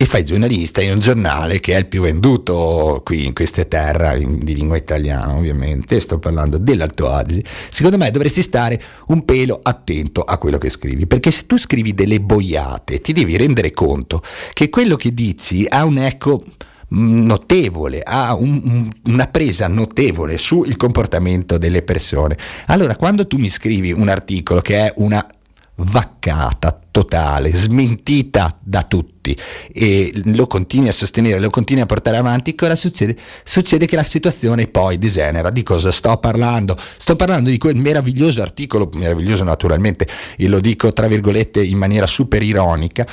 [0.00, 4.24] e fai giornalista in un giornale che è il più venduto qui in queste terre
[4.24, 10.22] di lingua italiana ovviamente sto parlando dell'Alto Adige secondo me dovresti stare un pelo attento
[10.22, 14.22] a quello che scrivi perché se tu scrivi delle boiate ti devi rendere conto
[14.52, 16.44] che quello che dici ha un eco
[16.90, 22.34] notevole, ha un, una presa notevole sul comportamento delle persone.
[22.68, 25.26] Allora, quando tu mi scrivi un articolo che è una
[25.80, 29.36] vaccata totale, smentita da tutti
[29.72, 33.16] e lo continui a sostenere, lo continui a portare avanti, cosa succede?
[33.44, 35.50] Succede che la situazione poi degenera.
[35.50, 36.76] Di cosa sto parlando?
[36.96, 42.06] Sto parlando di quel meraviglioso articolo, meraviglioso naturalmente, e lo dico tra virgolette in maniera
[42.06, 43.06] super ironica,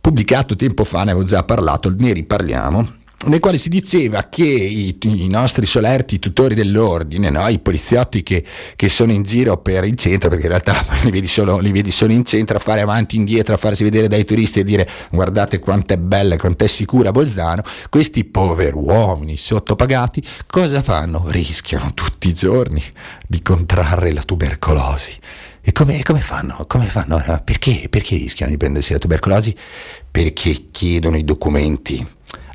[0.00, 4.96] pubblicato tempo fa, ne avevo già parlato, ne riparliamo nel quale si diceva che i,
[5.02, 7.48] i nostri solerti tutori dell'ordine, no?
[7.48, 8.44] i poliziotti che,
[8.76, 11.90] che, sono in giro per il centro, perché in realtà li vedi, solo, li vedi,
[11.90, 14.88] solo, in centro a fare avanti e indietro, a farsi vedere dai turisti e dire
[15.10, 21.24] guardate quanto è bella, quanto è sicura Bolzano, questi poveri uomini sottopagati cosa fanno?
[21.26, 22.82] Rischiano tutti i giorni
[23.26, 25.14] di contrarre la tubercolosi.
[25.62, 26.64] E come, come, fanno?
[26.68, 27.20] come fanno?
[27.44, 27.88] Perché?
[27.90, 29.56] Perché rischiano di prendersi la tubercolosi?
[30.08, 32.06] Perché chiedono i documenti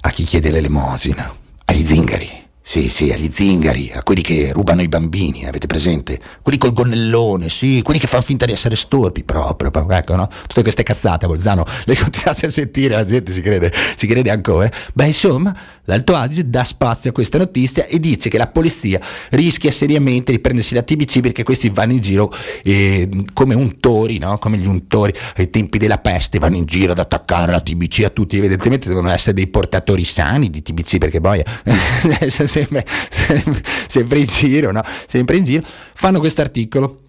[0.01, 1.31] a chi chiede l'elemosina,
[1.65, 2.39] agli zingari.
[2.63, 6.19] Sì, sì, agli zingari, a quelli che rubano i bambini, avete presente?
[6.41, 10.29] Quelli col gonnellone, sì, quelli che fanno finta di essere storpi, proprio, ecco, no?
[10.47, 14.69] Tutte queste cazzate Bolzano le continuate a sentire, la gente si crede, si crede ancora.
[14.93, 15.53] Beh, insomma,
[15.91, 18.99] l'Alto Adige dà spazio a questa notizia e dice che la polizia
[19.31, 22.33] rischia seriamente di prendersi la TBC perché questi vanno in giro
[22.63, 24.37] eh, come untori, no?
[24.37, 28.09] Come gli untori ai tempi della peste, vanno in giro ad attaccare la TBC a
[28.09, 31.43] tutti, evidentemente devono essere dei portatori sani di TBC perché poi...
[32.29, 34.81] sempre, sempre, sempre in giro, no?
[35.07, 37.01] Sempre in giro, fanno questo articolo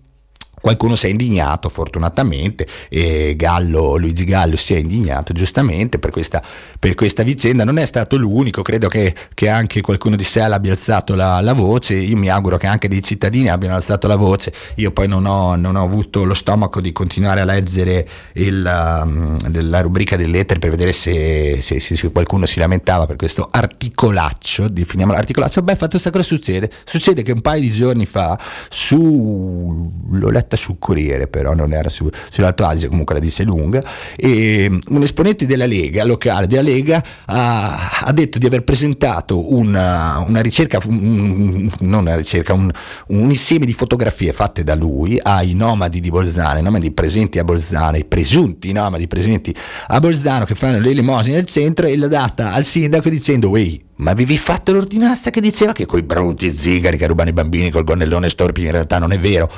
[0.62, 6.40] Qualcuno si è indignato fortunatamente e Gallo, Luigi Gallo si è indignato giustamente per questa,
[6.78, 10.70] per questa vicenda, non è stato l'unico, credo che, che anche qualcuno di Sela abbia
[10.70, 14.52] alzato la, la, voce, io mi auguro che anche dei cittadini abbiano alzato la voce,
[14.76, 19.68] io poi non ho, non ho avuto lo stomaco di continuare a leggere il, um,
[19.68, 24.68] la rubrica delle lettere per vedere se, se, se, qualcuno si lamentava per questo articolaccio,
[24.68, 26.70] definiamolo articolaccio, beh fatto sta cosa succede?
[26.84, 28.38] Succede che un paio di giorni fa
[28.68, 33.42] su, l'ho letto letta sul Corriere, però non era su, sull'Alto Adige, comunque la dice
[33.42, 33.82] lunga,
[34.16, 40.24] e un esponente della Lega, locale della Lega, ha, ha detto di aver presentato una,
[40.26, 42.70] una ricerca, un, non una ricerca, un,
[43.08, 47.44] un, insieme di fotografie fatte da lui ai nomadi di Bolzano, i nomadi presenti a
[47.44, 49.54] Bolzano, i presunti nomadi presenti
[49.88, 53.82] a Bolzano che fanno le elemosine nel centro e l'ha data al sindaco dicendo, ehi,
[53.96, 57.84] ma avevi fatto l'ordinanza che diceva che quei brutti zingari che rubano i bambini col
[57.84, 59.50] gonnellone storpi in realtà non è vero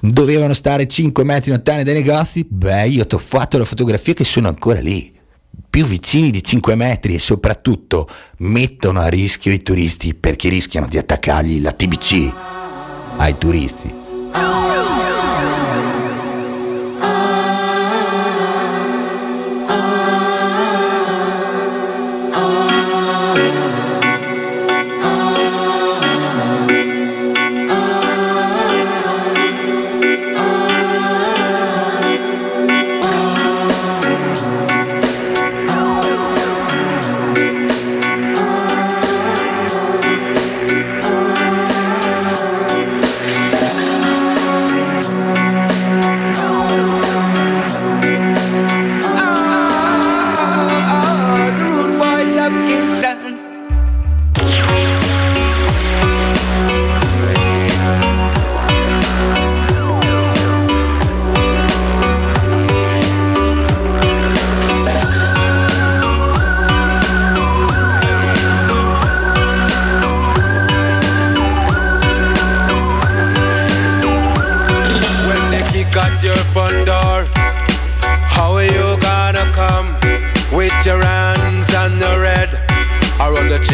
[0.00, 4.24] dovevano stare 5 metri lontani dai negozi, beh io ti ho fatto la fotografia che
[4.24, 5.12] sono ancora lì,
[5.68, 10.98] più vicini di 5 metri e soprattutto mettono a rischio i turisti perché rischiano di
[10.98, 12.32] attaccargli la TBC
[13.16, 13.92] ai turisti.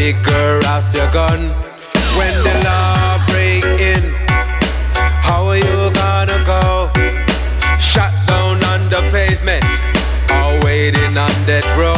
[0.02, 1.40] trigger off your gun.
[2.18, 4.02] When the law break in,
[5.22, 6.90] how are you gonna go?
[7.78, 9.64] Shot down on the pavement,
[10.38, 11.91] or waiting on that road.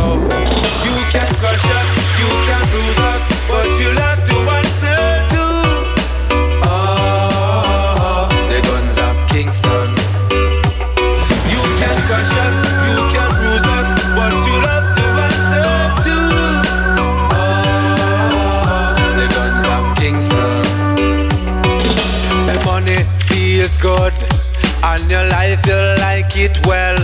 [24.94, 26.98] and your life you'll like it well.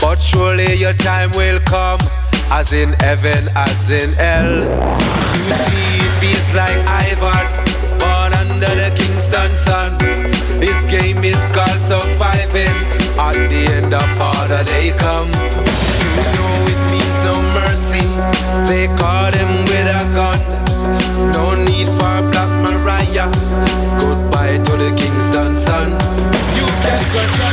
[0.00, 2.00] But surely your time will come,
[2.50, 4.66] as in heaven, as in hell.
[5.46, 7.46] You see, it feels like Ivan,
[8.02, 9.94] born under the Kingston sun.
[10.58, 12.76] This game is called surviving.
[13.14, 15.30] At the end of father they come.
[15.30, 18.06] You know it means no mercy.
[18.66, 20.40] They caught him with a gun.
[21.30, 23.30] No need for a Black Mariah.
[24.00, 26.09] Goodbye to the Kingston sun.
[27.12, 27.49] It's a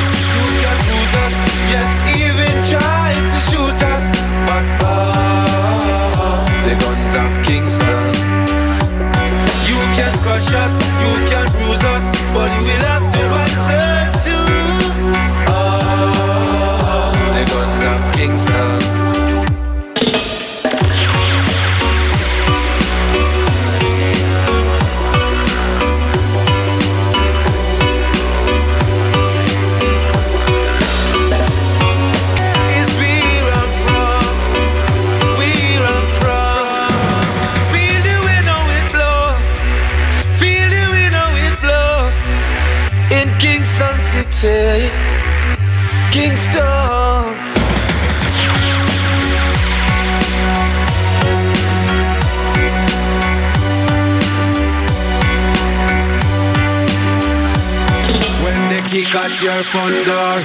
[59.18, 60.38] at your front door.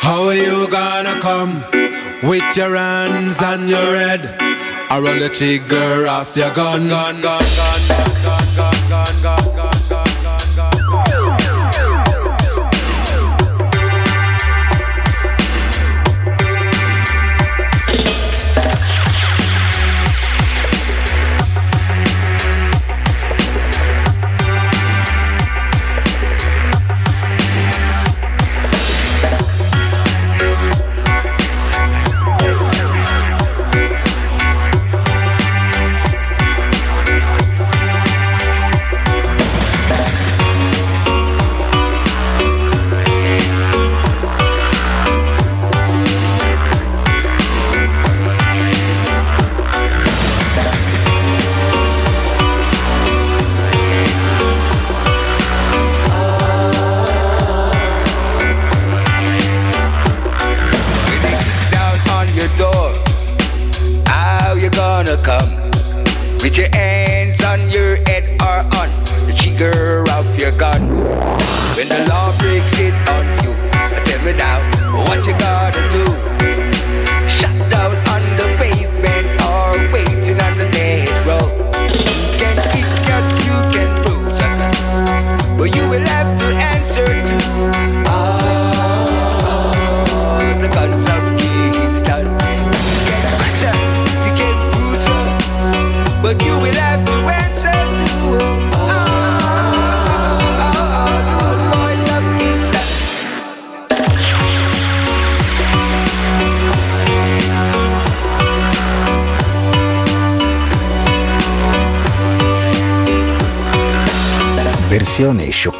[0.00, 1.52] How you gonna come
[2.22, 4.22] with your hands and your head?
[4.90, 8.22] I run the trigger off your gun, gun, gun, gun.
[8.24, 8.37] gun.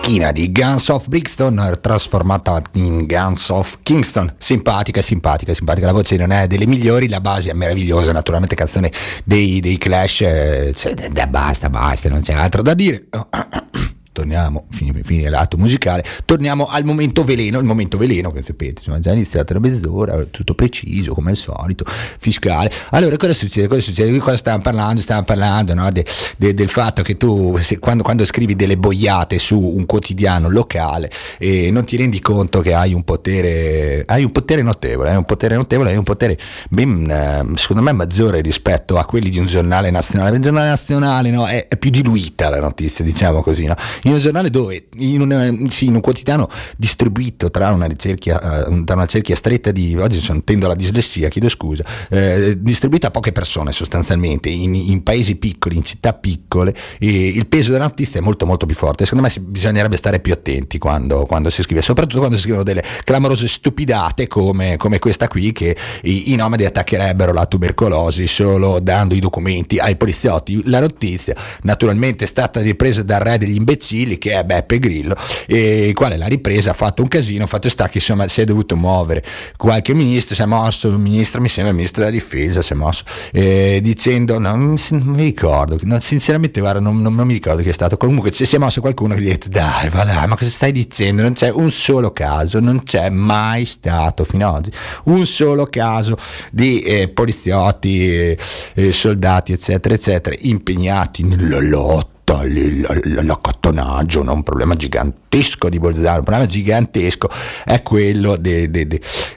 [0.09, 4.34] Sciocchina di Guns of Brixton trasformata in Guns of Kingston.
[4.38, 5.84] Simpatica, simpatica, simpatica.
[5.84, 8.11] La voce non è delle migliori, la base è meravigliosa.
[8.11, 8.90] Naturalmente, canzone
[9.24, 10.22] dei, dei Clash.
[10.22, 10.94] eh, cioè,
[11.28, 13.04] basta, basta, non c'è altro da dire.
[14.18, 18.98] Torniamo, fine, fine l'atto musicale, torniamo al momento veleno, il momento veleno che sapete, insomma
[18.98, 22.68] già iniziato la mezz'ora, tutto preciso come al solito, fiscale.
[22.90, 23.68] Allora cosa succede?
[23.68, 24.10] Cosa succede?
[24.10, 25.00] Di cosa stavamo parlando?
[25.00, 25.88] Stavamo parlando no?
[25.92, 26.04] de-
[26.36, 31.08] de- del fatto che tu se- quando, quando scrivi delle boiate su un quotidiano locale
[31.38, 35.26] eh, non ti rendi conto che hai un potere, hai un potere notevole, hai un
[35.26, 36.36] potere notevole, hai un potere
[36.70, 40.34] ben, eh, secondo me maggiore rispetto a quelli di un giornale nazionale.
[40.34, 41.46] Un giornale nazionale no?
[41.46, 43.76] è, è più diluita la notizia, diciamo così, no?
[44.09, 48.84] In un giornale dove, in un, sì, in un quotidiano distribuito tra una, cerchia, eh,
[48.84, 53.11] tra una cerchia stretta di, oggi sono, tendo alla dislessia, chiedo scusa, eh, distribuita a
[53.11, 58.22] poche persone sostanzialmente, in, in paesi piccoli, in città piccole, il peso della notizia è
[58.22, 59.04] molto molto più forte.
[59.04, 62.82] Secondo me bisognerebbe stare più attenti quando, quando si scrive, soprattutto quando si scrivono delle
[63.04, 69.14] clamorose stupidate come, come questa qui che i, i nomadi attaccherebbero la tubercolosi solo dando
[69.14, 70.62] i documenti ai poliziotti.
[70.68, 75.92] La notizia naturalmente è stata ripresa dal re degli imbecilli che è Beppe Grillo, e
[75.94, 79.24] quale l'ha ripresa, ha fatto un casino, fatto sta che insomma si è dovuto muovere.
[79.57, 82.76] Qualche ministro, si è mosso, il ministro mi sembra il ministro della difesa, si è
[82.76, 87.32] mosso eh, dicendo, no, non, non mi ricordo, no, sinceramente guarda, non, non- non mi
[87.32, 90.05] ricordo chi è stato, comunque si è mosso qualcuno che gli ha detto dai va
[90.05, 91.22] là, ma cosa stai dicendo?
[91.22, 94.70] Non c'è un solo caso, non c'è mai stato fino ad oggi.
[95.05, 96.16] Un solo caso
[96.53, 98.38] di eh, poliziotti, eh,
[98.74, 104.32] eh, soldati eccetera eccetera impegnati nella lotta l'accattonaggio, no?
[104.32, 107.28] un problema gigantesco di Bolzano, un problema gigantesco
[107.64, 108.86] è quello dei, dei-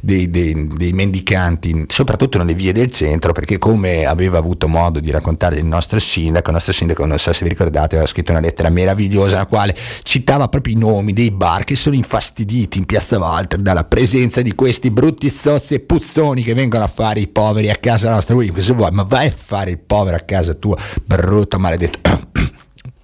[0.02, 5.56] dei- dei- mendicanti, soprattutto nelle vie del centro, perché come aveva avuto modo di raccontare
[5.58, 8.70] il nostro sindaco, il nostro sindaco, non so se vi ricordate, aveva scritto una lettera
[8.70, 13.60] meravigliosa nella quale citava proprio i nomi dei bar che sono infastiditi in Piazza Walter
[13.60, 17.76] dalla presenza di questi brutti zozzi e puzzoni che vengono a fare i poveri a
[17.76, 18.36] casa nostra.
[18.36, 18.92] Lui, cosa vuoi?
[18.92, 20.76] Ma vai a fare il povero a casa tua,
[21.06, 22.30] brutto, maledetto.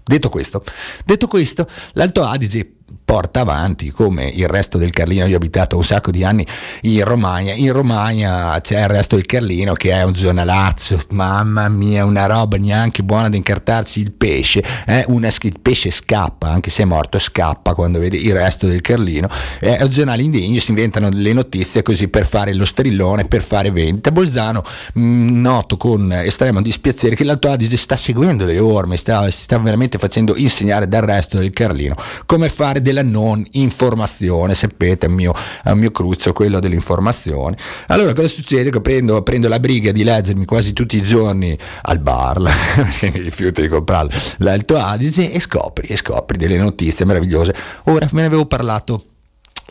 [0.08, 0.64] Detto questo,
[1.06, 2.77] detto questo, l'Alto Adige
[3.08, 6.46] porta avanti come il resto del Carlino, io ho abitato un sacco di anni
[6.82, 12.04] in Romagna, in Romagna c'è il resto del Carlino che è un giornalazzo, mamma mia,
[12.04, 15.06] una roba neanche buona da incartarci il pesce, eh?
[15.08, 19.30] una, il pesce scappa, anche se è morto scappa quando vede il resto del Carlino,
[19.62, 23.72] è un giornale indegno, si inventano le notizie così per fare lo strillone, per fare
[23.72, 24.12] vendita.
[24.12, 24.62] Bolzano
[24.96, 29.58] mh, noto con estremo dispiacere che l'Alto Adige sta seguendo le orme, sta, si sta
[29.60, 31.96] veramente facendo insegnare dal resto del Carlino
[32.26, 35.34] come fare della non informazione, sapete, è un mio,
[35.74, 37.58] mio cruccio quello dell'informazione.
[37.88, 38.70] Allora cosa succede?
[38.70, 42.42] Che prendo, prendo la briga di leggermi quasi tutti i giorni al bar,
[42.76, 47.54] perché mi rifiuto di comprarlo, l'Alto Adige e scopri, e scopri delle notizie meravigliose.
[47.86, 49.02] Ora me ne avevo parlato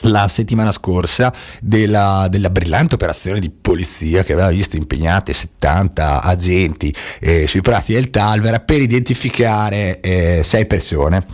[0.01, 6.95] la settimana scorsa della, della brillante operazione di polizia che aveva visto impegnate 70 agenti
[7.19, 11.25] eh, sui prati del Talvera per identificare eh, 6 persone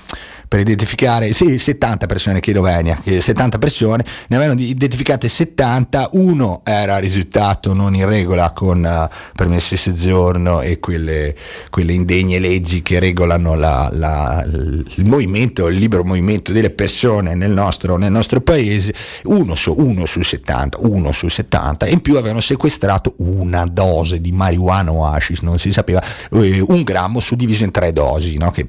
[0.53, 6.99] per identificare, sì, 70 persone, chiedo venia, 70 persone, ne avevano identificate 70, uno era
[6.99, 11.35] risultato non in regola con uh, permesso di soggiorno e quelle,
[11.71, 17.51] quelle indegne leggi che regolano la, la, il movimento, il libero movimento delle persone nel
[17.51, 18.93] nostro, nel nostro paese,
[19.25, 24.21] uno su, uno su 70, uno su 70, e in più avevano sequestrato una dose
[24.21, 28.51] di marijuana o hashish, non si sapeva, eh, un grammo suddiviso in tre dosi, no?
[28.51, 28.69] che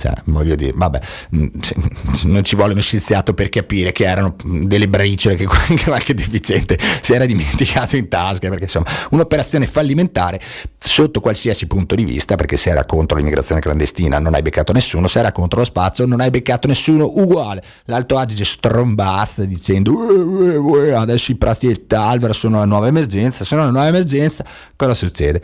[0.00, 0.98] cioè, voglio dire, vabbè,
[2.22, 5.44] non ci vuole uno scienziato per capire che erano delle briciole che
[5.84, 10.40] qualche deficiente si era dimenticato in tasca, perché insomma, un'operazione fallimentare
[10.78, 15.06] sotto qualsiasi punto di vista, perché se era contro l'immigrazione clandestina non hai beccato nessuno,
[15.06, 17.62] se era contro lo spazio non hai beccato nessuno, uguale.
[17.84, 22.86] L'Alto Adige strombasta dicendo "Eh, eh, eh, adesso i prati del Talvera sono la nuova
[22.86, 24.46] emergenza, sono la nuova emergenza,
[24.76, 25.42] cosa succede?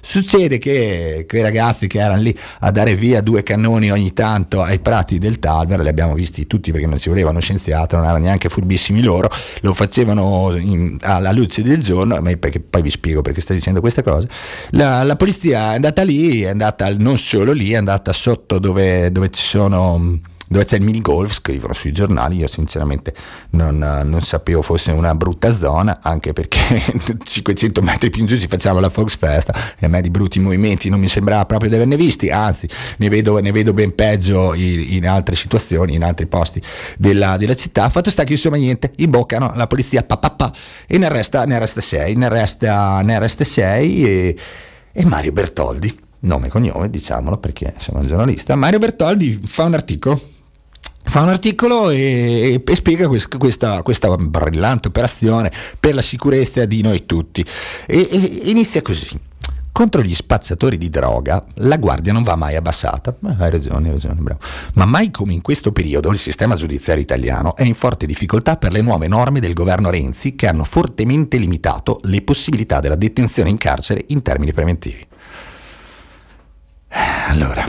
[0.00, 4.78] Succede che quei ragazzi che erano lì a dare via due cannoni ogni tanto ai
[4.78, 8.48] prati del Talver, li abbiamo visti tutti perché non si volevano scienziato, non erano neanche
[8.48, 9.28] furbissimi loro,
[9.60, 14.02] lo facevano in, alla luce del giorno, perché poi vi spiego perché sto dicendo questa
[14.02, 14.26] cosa.
[14.70, 19.10] La, la polizia è andata lì, è andata non solo lì, è andata sotto dove,
[19.12, 23.14] dove ci sono dove c'è il mini golf, scrivono sui giornali, io sinceramente
[23.50, 26.58] non, non sapevo fosse una brutta zona, anche perché
[27.22, 30.40] 500 metri più in giù ci facciamo la Fox Festa e a me di brutti
[30.40, 34.54] movimenti non mi sembrava proprio di averne visti, anzi ne vedo, ne vedo ben peggio
[34.54, 36.60] in, in, altre situazioni, in altri posti
[36.96, 37.88] della, della, città.
[37.90, 40.52] Fatto sta che insomma niente, imboccano la polizia pa, pa, pa,
[40.86, 44.36] e ne arresta, ne arresta 6, ne arresta, ne arresta 6 e,
[44.92, 48.56] e Mario Bertoldi nome e cognome, diciamolo perché sono un giornalista.
[48.56, 50.20] Mario Bertoldi fa un articolo
[51.08, 57.06] fa un articolo e, e spiega questa, questa, brillante operazione per la sicurezza di noi
[57.06, 57.44] tutti.
[57.86, 59.26] E, e, inizia così.
[59.70, 63.14] Contro gli spazzatori di droga la guardia non va mai abbassata.
[63.24, 64.40] Eh, hai ragione, hai ragione, bravo.
[64.74, 68.72] Ma mai come in questo periodo il sistema giudiziario italiano è in forte difficoltà per
[68.72, 73.56] le nuove norme del governo Renzi che hanno fortemente limitato le possibilità della detenzione in
[73.56, 75.06] carcere in termini preventivi.
[77.28, 77.64] Allora,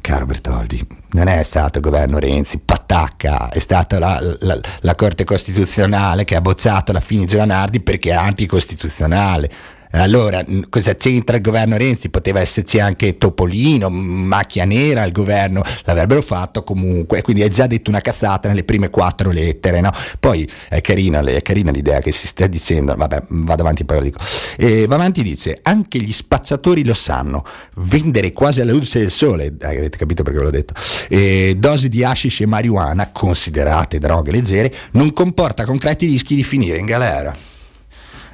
[0.00, 5.24] caro Bertoldi, non è stato il governo Renzi, patacca, è stata la, la, la Corte
[5.24, 9.50] Costituzionale che ha bocciato la Fini Giovanardi perché è anticostituzionale
[9.92, 12.10] allora, cosa c'entra il governo Renzi?
[12.10, 17.90] Poteva esserci anche Topolino, macchia nera al governo, l'avrebbero fatto comunque, quindi hai già detto
[17.90, 19.92] una cazzata nelle prime quattro lettere, no?
[20.20, 24.02] Poi è carina, è carina l'idea che si stia dicendo, vabbè, vado avanti poi lo
[24.04, 24.18] dico.
[24.56, 27.44] E va avanti dice, anche gli spacciatori lo sanno,
[27.76, 30.74] vendere quasi alla luce del sole, eh, avete capito perché ve l'ho detto,
[31.08, 36.78] e dosi di hashish e marijuana, considerate droghe leggere, non comporta concreti rischi di finire
[36.78, 37.49] in galera.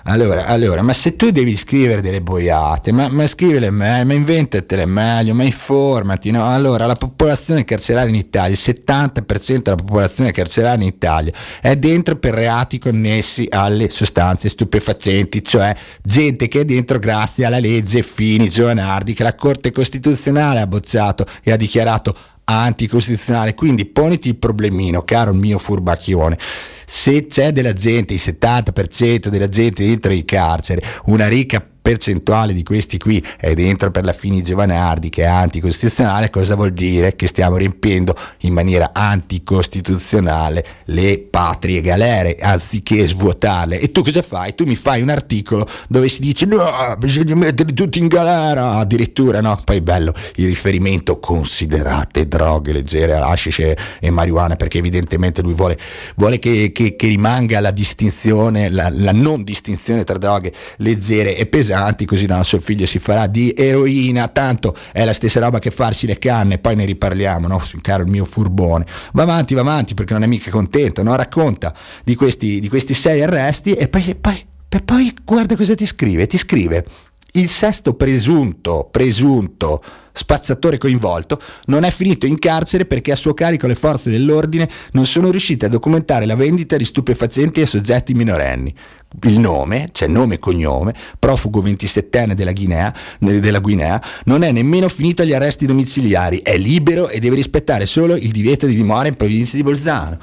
[0.08, 4.86] Allora, allora, ma se tu devi scrivere delle boiate, ma, ma scrivele meglio, ma inventatele
[4.86, 6.48] meglio, ma informati, no?
[6.48, 12.14] Allora, la popolazione carceraria in Italia, il 70% della popolazione carceraria in Italia è dentro
[12.16, 15.74] per reati connessi alle sostanze stupefacenti, cioè
[16.04, 21.26] gente che è dentro grazie alla legge Fini Giovanardi che la Corte Costituzionale ha bocciato
[21.42, 23.54] e ha dichiarato anticostituzionale.
[23.54, 26.38] Quindi poniti il problemino, caro mio furbacchione
[26.86, 32.64] se c'è della gente, il 70% della gente dentro il carcere, una ricca percentuale di
[32.64, 37.14] questi qui è dentro per la Fini Giovanardi che è anticostituzionale, cosa vuol dire?
[37.14, 43.78] Che stiamo riempiendo in maniera anticostituzionale le patrie galere anziché svuotarle.
[43.78, 44.56] E tu cosa fai?
[44.56, 49.40] Tu mi fai un articolo dove si dice no, bisogna metterli tutti in galera, addirittura
[49.40, 53.60] no, poi bello il riferimento considerate droghe leggere, hashish
[54.00, 55.78] e marijuana perché evidentemente lui vuole,
[56.16, 61.46] vuole che, che, che, rimanga la distinzione, la, la non distinzione tra droghe leggere e
[61.46, 65.58] pesanti pesanti, così da suo figlio si farà di eroina, tanto è la stessa roba
[65.58, 67.62] che farsi le canne, poi ne riparliamo, no?
[67.82, 68.86] caro il mio furbone.
[69.12, 71.14] Va avanti, va avanti perché non è mica contento, no?
[71.14, 74.46] racconta di questi, di questi sei arresti e poi, poi,
[74.84, 76.84] poi guarda cosa ti scrive, ti scrive
[77.32, 83.66] il sesto presunto, presunto spazzatore coinvolto, non è finito in carcere perché a suo carico
[83.66, 88.74] le forze dell'ordine non sono riuscite a documentare la vendita di stupefacenti ai soggetti minorenni
[89.22, 94.88] il nome, cioè nome e cognome, profugo 27enne della Guinea, della Guinea, non è nemmeno
[94.88, 99.14] finito agli arresti domiciliari, è libero e deve rispettare solo il divieto di dimora in
[99.14, 100.18] provincia di Bolzano.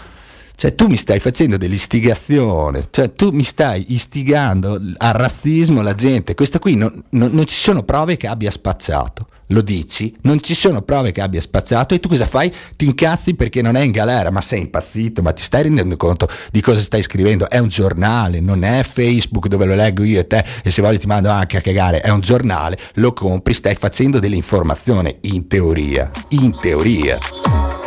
[0.55, 6.35] Cioè tu mi stai facendo dell'istigazione, cioè tu mi stai istigando al razzismo la gente,
[6.35, 10.53] questo qui non, non, non ci sono prove che abbia spacciato lo dici, non ci
[10.53, 12.51] sono prove che abbia spazzato e tu cosa fai?
[12.75, 16.27] Ti incazzi perché non è in galera, ma sei impazzito, ma ti stai rendendo conto
[16.51, 17.49] di cosa stai scrivendo?
[17.49, 20.99] È un giornale, non è Facebook dove lo leggo io e te e se voglio
[20.99, 26.09] ti mando anche a cagare, è un giornale, lo compri, stai facendo dell'informazione, in teoria,
[26.29, 27.82] in teoria.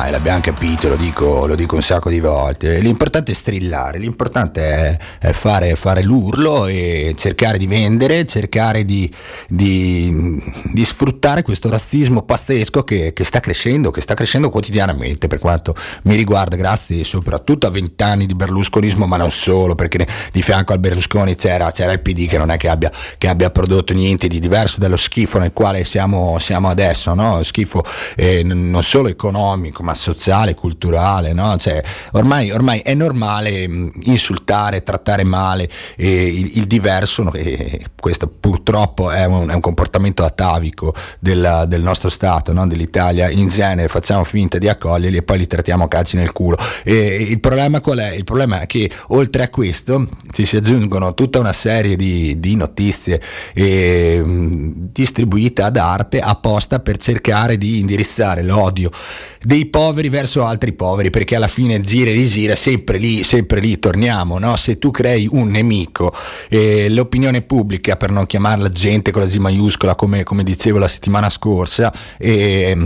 [0.00, 2.78] Ormai l'abbiamo capito, lo dico, lo dico un sacco di volte.
[2.78, 9.12] L'importante è strillare, l'importante è, è fare, fare, l'urlo e cercare di vendere, cercare di,
[9.46, 15.38] di, di sfruttare questo razzismo pazzesco che, che, sta crescendo, che sta crescendo quotidianamente per
[15.38, 20.72] quanto mi riguarda, grazie soprattutto a vent'anni di berlusconismo, ma non solo, perché di fianco
[20.72, 24.28] al Berlusconi c'era, c'era il PD che non è che abbia, che abbia, prodotto niente
[24.28, 27.42] di diverso dallo schifo nel quale siamo, siamo adesso, no?
[27.42, 27.84] schifo
[28.16, 31.56] eh, non solo economico ma sociale, culturale, no?
[31.56, 38.28] cioè, ormai, ormai, è normale mm, insultare, trattare male eh, il, il, diverso e questo
[38.28, 42.66] purtroppo è un, è un comportamento atavico del, del nostro Stato, no?
[42.66, 46.56] dell'Italia in genere, facciamo finta di accoglierli e poi li trattiamo a calci nel culo.
[46.84, 48.12] E il problema qual è?
[48.12, 52.56] Il problema è che oltre a questo ci si aggiungono tutta una serie di, di
[52.56, 53.20] notizie
[53.54, 58.90] eh, distribuite ad arte apposta per cercare di indirizzare l'odio
[59.42, 63.78] dei poveri verso altri poveri, perché alla fine gira e rigira, sempre lì, sempre lì
[63.78, 64.54] torniamo, no?
[64.56, 66.14] se tu crei un nemico,
[66.48, 70.88] eh, l'opinione pubblica, per non chiamarla gente con la Z maiuscola, come, come dicevo la
[70.88, 72.76] settimana scorsa, eh,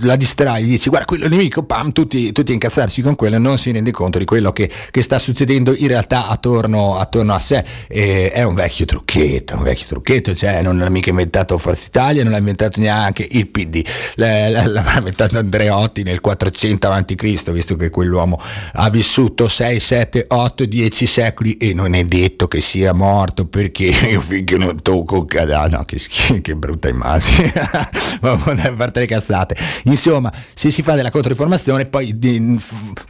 [0.00, 3.56] la distrai, dici guarda quello è il nemico, pam, tutti, tutti incazzarsi con quello, non
[3.56, 7.64] si rende conto di quello che, che sta succedendo in realtà attorno, attorno a sé,
[7.86, 12.22] eh, è un vecchio trucchetto, un vecchio trucchetto, cioè non l'ha mica inventato Forza Italia,
[12.24, 13.86] non l'ha inventato neanche il PD,
[14.16, 18.40] l'ha inventato Andrea Andreotti nel 400 a.C., visto che quell'uomo
[18.72, 23.84] ha vissuto 6, 7, 8, 10 secoli e non è detto che sia morto perché
[24.10, 26.00] io finché non tocco cadavere, no che,
[26.42, 27.52] che brutta immagine,
[28.20, 29.56] ma a parte le cazzate.
[29.84, 32.58] Insomma, se si fa della controinformazione, poi di,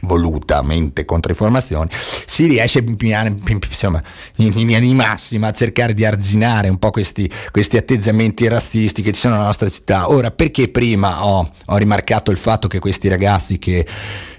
[0.01, 1.89] volutamente controinformazione,
[2.25, 4.01] si riesce insomma,
[4.37, 9.11] in linea di massima a cercare di arginare un po' questi, questi atteggiamenti razzisti che
[9.13, 10.09] ci sono nella nostra città.
[10.09, 13.85] Ora, perché prima ho, ho rimarcato il fatto fatto che questi ragazzi che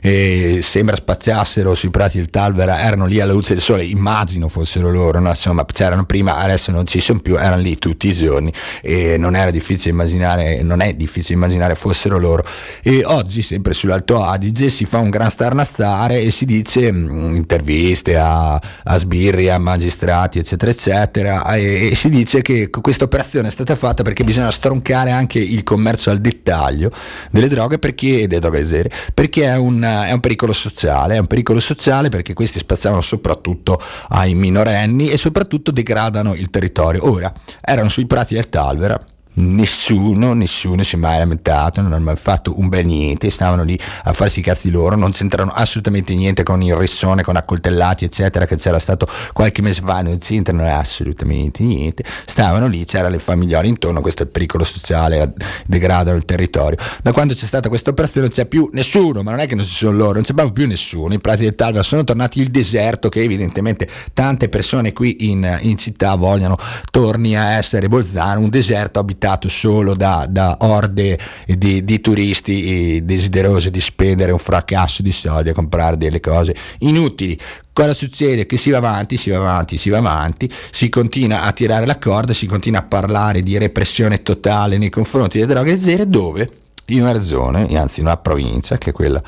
[0.08, 4.90] eh, sembra spaziassero sui prati del Talvera erano lì alla luce del sole, immagino fossero
[4.90, 5.28] loro, no?
[5.28, 9.36] insomma c'erano prima, adesso non ci sono più, erano lì tutti i giorni e non
[9.36, 12.44] era difficile immaginare, non è difficile immaginare fossero loro.
[12.82, 17.36] E oggi sempre sull'Alto Adige si fa un gran starnazzare e si dice mh, mm,
[17.36, 23.48] interviste a, a sbirri, a magistrati eccetera eccetera e, e si dice che questa operazione
[23.48, 26.90] è stata fatta perché bisogna stroncare anche il commercio al dettaglio
[27.30, 31.26] delle droghe perché, delle droghe leggere, perché è un è un pericolo sociale, è un
[31.26, 37.08] pericolo sociale perché questi spaziavano soprattutto ai minorenni e soprattutto degradano il territorio.
[37.08, 39.02] Ora, erano sui prati del Talvera,
[39.38, 43.78] nessuno, nessuno si è mai lamentato, non hanno mai fatto un bel niente, stavano lì
[44.04, 48.46] a farsi i cazzi loro, non c'entrano assolutamente niente con il rissone, con accoltellati eccetera
[48.46, 53.68] che c'era stato qualche mese fa, non c'entrano assolutamente niente, stavano lì, c'erano le famiglioli
[53.68, 55.32] intorno, questo è il pericolo sociale,
[55.66, 56.76] degradano il territorio.
[57.02, 59.64] Da quando c'è stata questa operazione non c'è più nessuno, ma non è che non
[59.64, 62.48] ci sono loro, non c'è proprio più nessuno, i prati del Talva sono tornati il
[62.48, 66.56] deserto che evidentemente tante persone qui in, in città vogliono
[66.90, 73.00] torni a essere Bolzano, un deserto abitato visitato solo da, da orde di, di, turisti
[73.04, 77.38] desiderosi di spendere un fracasso di soldi a comprare delle cose inutili.
[77.72, 78.46] Cosa succede?
[78.46, 81.98] Che si va avanti, si va avanti, si va avanti, si continua a tirare la
[81.98, 86.50] corda, si continua a parlare di repressione totale nei confronti delle droghe zero, dove?
[86.86, 89.22] In una zona, anzi in una provincia, che è quella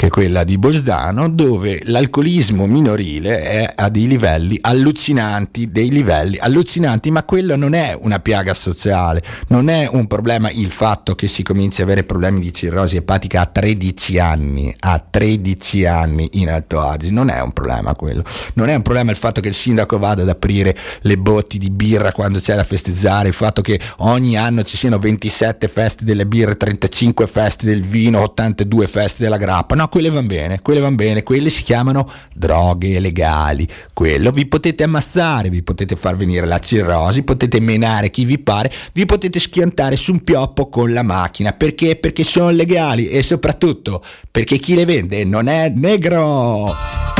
[0.00, 6.38] che è quella di Bosdano, dove l'alcolismo minorile è a dei livelli allucinanti, dei livelli
[6.38, 11.26] allucinanti, ma quello non è una piaga sociale, non è un problema il fatto che
[11.26, 16.48] si cominci a avere problemi di cirrosi epatica a 13 anni, a 13 anni in
[16.48, 18.24] Alto Adige, non è un problema quello,
[18.54, 21.68] non è un problema il fatto che il sindaco vada ad aprire le botti di
[21.68, 26.24] birra quando c'è da festeggiare, il fatto che ogni anno ci siano 27 feste delle
[26.24, 30.96] birre, 35 feste del vino, 82 feste della grappa, no, quelle vanno bene, quelle vanno
[30.96, 33.68] bene, quelle si chiamano droghe legali.
[33.92, 38.72] Quello vi potete ammazzare, vi potete far venire la cirrosi, potete menare chi vi pare,
[38.94, 41.52] vi potete schiantare su un pioppo con la macchina.
[41.52, 41.96] Perché?
[41.96, 47.19] Perché sono legali e soprattutto perché chi le vende non è negro.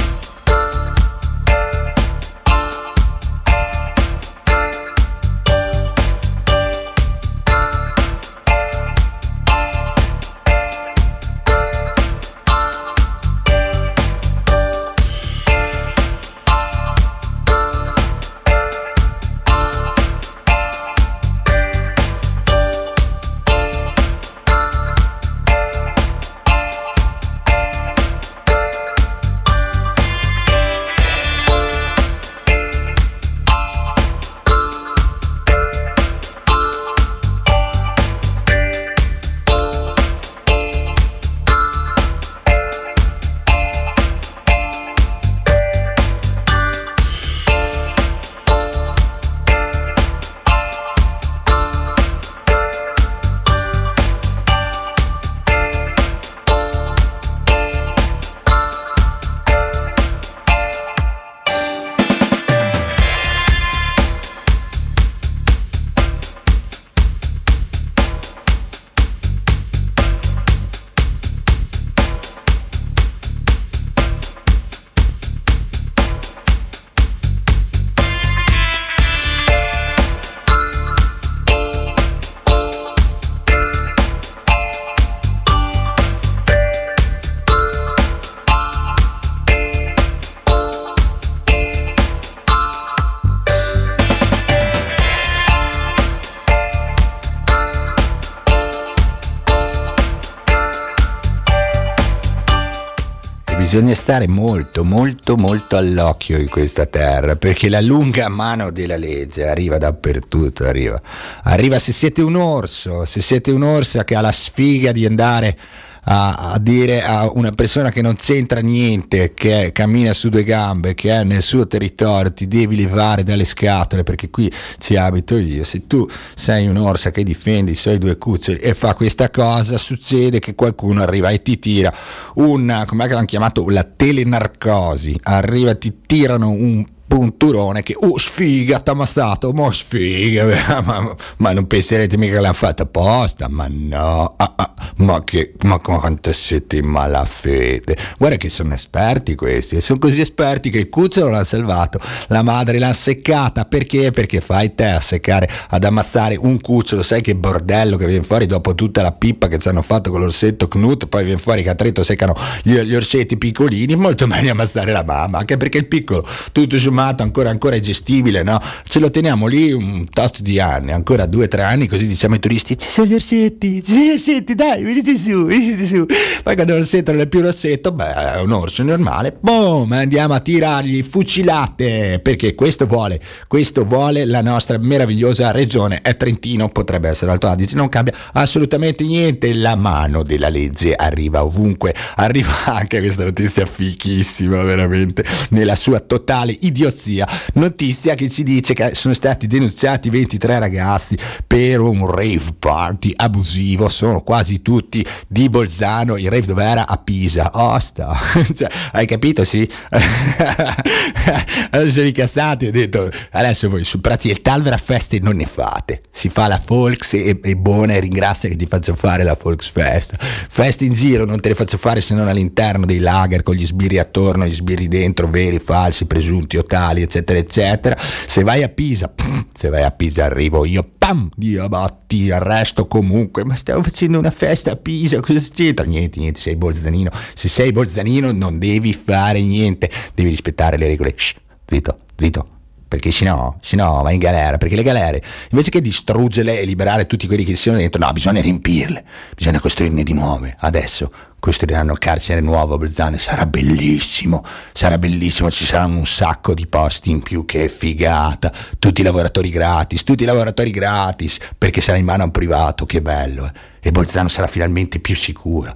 [103.73, 109.47] Bisogna stare molto, molto, molto all'occhio in questa terra, perché la lunga mano della legge
[109.47, 111.01] arriva dappertutto, arriva.
[111.45, 115.57] Arriva se siete un orso, se siete un orso che ha la sfiga di andare
[116.05, 120.95] a, a, dire a una persona che non c'entra niente, che cammina su due gambe,
[120.95, 125.65] che è nel suo territorio, ti devi levare dalle scatole perché qui ci abito io.
[125.65, 130.39] Se tu sei un'orsa che difende i suoi due cuccioli e fa questa cosa, succede
[130.39, 131.93] che qualcuno arriva e ti tira
[132.35, 138.93] una, come l'hanno chiamato, la telenarcosi, arriva, ti tirano un punturone che oh sfiga t'ha
[138.93, 140.47] ammazzato ma sfiga
[140.85, 145.55] ma, ma, non penserete mica che l'ha fatta apposta ma no ah, ah, ma che
[145.65, 150.89] ma quanto siete in malafede guarda che sono esperti questi sono così esperti che il
[150.89, 154.13] cucciolo l'ha salvato la madre l'ha seccata perché?
[154.13, 158.47] Perché fai te a seccare ad ammazzare un cucciolo sai che bordello che viene fuori
[158.47, 161.71] dopo tutta la pippa che ci hanno fatto con l'orsetto Knut poi viene fuori che
[161.71, 165.87] a Trento seccano gli, gli orsetti piccolini molto meglio ammazzare la mamma anche perché il
[165.87, 168.61] piccolo tutto su sommato ancora, ancora è gestibile, no?
[168.87, 172.35] Ce lo teniamo lì un tot di anni, ancora due o tre anni, così diciamo
[172.35, 176.05] ai turisti, ci sono gli orsetti, ci sono gli orsetti, dai, venite su, venite su.
[176.43, 180.41] Poi quando l'orsetto non è più l'orsetto, beh, è un orso normale, boom, andiamo a
[180.41, 187.31] tirargli fucilate, perché questo vuole, questo vuole la nostra meravigliosa regione, è Trentino, potrebbe essere
[187.31, 193.25] Alto Adige, non cambia assolutamente niente, la mano della legge arriva ovunque, arriva anche questa
[193.25, 197.27] notizia fichissima, veramente, nella sua totale idiozia idiozia.
[197.55, 203.89] Notizia che ci dice che sono stati denunziati 23 ragazzi per un rave party abusivo,
[203.89, 206.87] sono quasi tutti di Bolzano, il rave dove era?
[206.87, 208.17] A Pisa, Osta.
[208.55, 209.45] cioè, hai capito?
[209.45, 209.69] Sì.
[211.71, 216.03] adesso sono incazzati ho detto adesso voi su Prati del Talvera feste non ne fate.
[216.11, 219.69] Si fa la Folks e, e buona e ringrazia che ti faccio fare la Folks
[219.69, 220.17] Fest.
[220.19, 223.65] Feste in giro non te le faccio fare se non all'interno dei lager con gli
[223.65, 227.97] sbirri attorno, gli sbirri dentro, veri, falsi, presunti o locali, eccetera, eccetera.
[227.99, 229.13] Se vai a Pisa,
[229.55, 234.31] se vai a Pisa arrivo io, pam, Dio batti, arresto comunque, ma stiamo facendo una
[234.31, 235.85] festa a Pisa, cosa c'entra?
[235.85, 237.11] Niente, niente, sei bolzanino.
[237.35, 241.13] Se sei bolzanino non devi fare niente, devi rispettare le regole.
[241.15, 241.35] Shh,
[241.67, 242.59] zitto, zitto
[242.91, 246.65] perché se no, se no va in galera, perché le galere, invece che distruggerle e
[246.65, 249.05] liberare tutti quelli che ci sono dentro, no, bisogna riempirle,
[249.37, 250.57] bisogna costruirne di nuove.
[250.59, 251.09] Adesso
[251.39, 257.13] costruiranno carcere nuovo a Bolzano, sarà bellissimo, sarà bellissimo, ci saranno un sacco di posti
[257.13, 262.05] in più, che figata, tutti i lavoratori gratis, tutti i lavoratori gratis, perché sarà in
[262.05, 263.53] mano a un privato, che bello, eh?
[263.79, 265.73] e Bolzano sarà finalmente più sicura,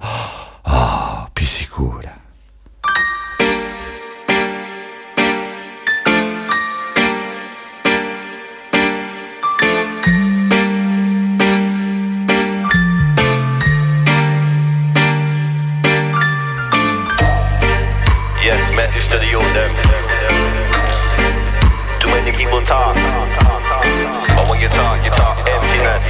[0.63, 2.14] oh, più sicura.
[18.95, 19.71] the studio them.
[21.99, 22.95] Too many people talk,
[24.35, 26.05] but when you talk, you talk emptiness.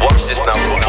[0.00, 0.81] Watch this now.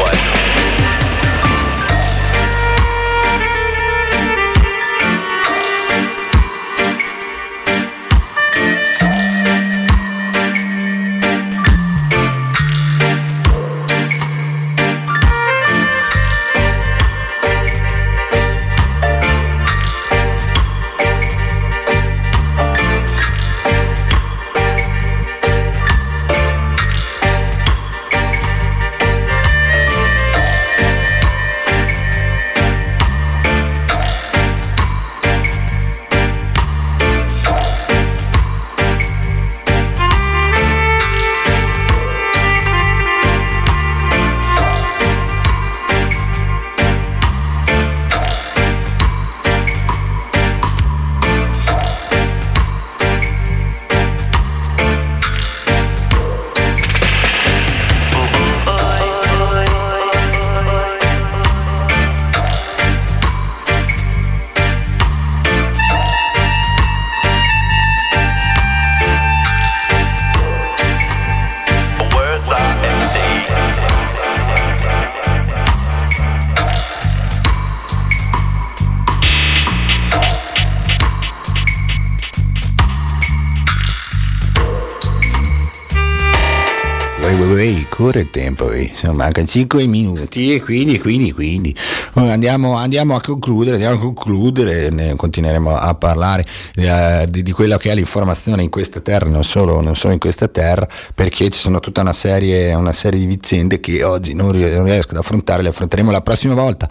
[88.04, 90.52] Corre il tempo, insomma, mancano 5 minuti.
[90.52, 91.74] E quindi, quindi, quindi
[92.14, 96.44] andiamo, andiamo, a concludere, andiamo a concludere, ne continueremo a parlare
[96.76, 100.18] eh, di, di, quello che è l'informazione in questa terra, non solo, non solo, in
[100.18, 104.52] questa terra, perché ci sono tutta una serie, una serie di vicende che oggi non
[104.52, 106.88] riesco ad affrontare, le affronteremo la prossima volta.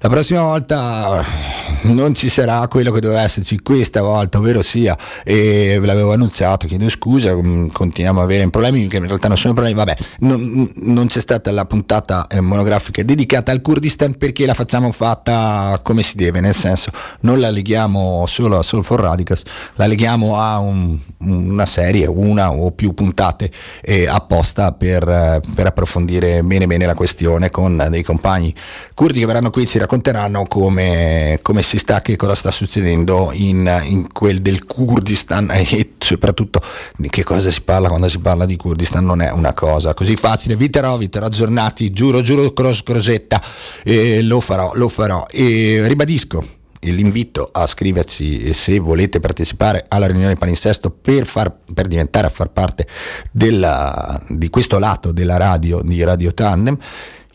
[0.00, 1.24] La prossima volta
[1.82, 6.66] non ci sarà quello che doveva esserci questa volta, ovvero sia, e ve l'avevo annunciato,
[6.66, 10.70] chiedo scusa, mm, continuiamo a avere problemi che in realtà non sono problemi, vabbè, non,
[10.76, 16.02] non c'è stata la puntata eh, monografica dedicata al Kurdistan perché la facciamo fatta come
[16.02, 19.42] si deve, nel senso non la leghiamo solo a Soul for Radicals,
[19.74, 23.50] la leghiamo a un, una serie, una o più puntate
[23.82, 28.54] eh, apposta per, per approfondire bene bene la questione con dei compagni
[28.94, 33.30] curdi che verranno qui e ci racconteranno come, come si sta, che cosa sta succedendo
[33.34, 36.62] in, in, quel del Kurdistan e soprattutto
[36.96, 40.16] di che cosa si parla quando si parla di Kurdistan non è una cosa così
[40.16, 43.38] facile, vi terrò, vi terrò aggiornati, giuro, giuro, cross, crosetta,
[43.84, 45.26] eh, lo farò, lo farò.
[45.28, 52.28] E ribadisco l'invito a scriverci se volete partecipare alla riunione palinsesto per, far, per diventare
[52.28, 52.86] a far parte
[53.32, 56.78] della, di questo lato della radio di Radio Tandem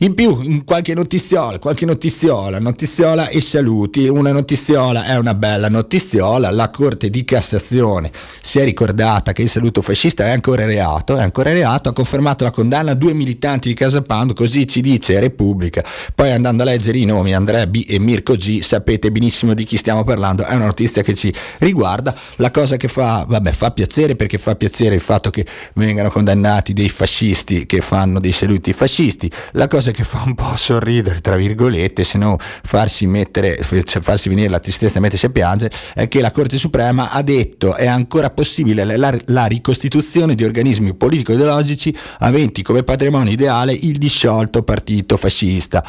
[0.03, 4.07] in più, qualche notiziola, qualche notiziola, notiziola e saluti.
[4.07, 6.49] Una notiziola è una bella notiziola.
[6.49, 8.09] La Corte di Cassazione
[8.41, 12.43] si è ricordata che il saluto fascista è ancora reato, è ancora reato, ha confermato
[12.43, 15.83] la condanna a due militanti di Casa Pound, così ci dice Repubblica.
[16.15, 19.77] Poi andando a leggere i nomi Andrea B e Mirko G, sapete benissimo di chi
[19.77, 22.15] stiamo parlando, è una notizia che ci riguarda.
[22.37, 25.45] La cosa che fa, vabbè, fa piacere perché fa piacere il fatto che
[25.75, 29.29] vengano condannati dei fascisti che fanno dei saluti fascisti.
[29.51, 34.29] La cosa che fa un po' sorridere, tra virgolette, se no farsi, mettere, cioè farsi
[34.29, 37.87] venire la tristezza e mettersi a piangere, è che la Corte Suprema ha detto è
[37.87, 45.17] ancora possibile la, la ricostituzione di organismi politico-ideologici aventi come patrimonio ideale il disciolto partito
[45.17, 45.83] fascista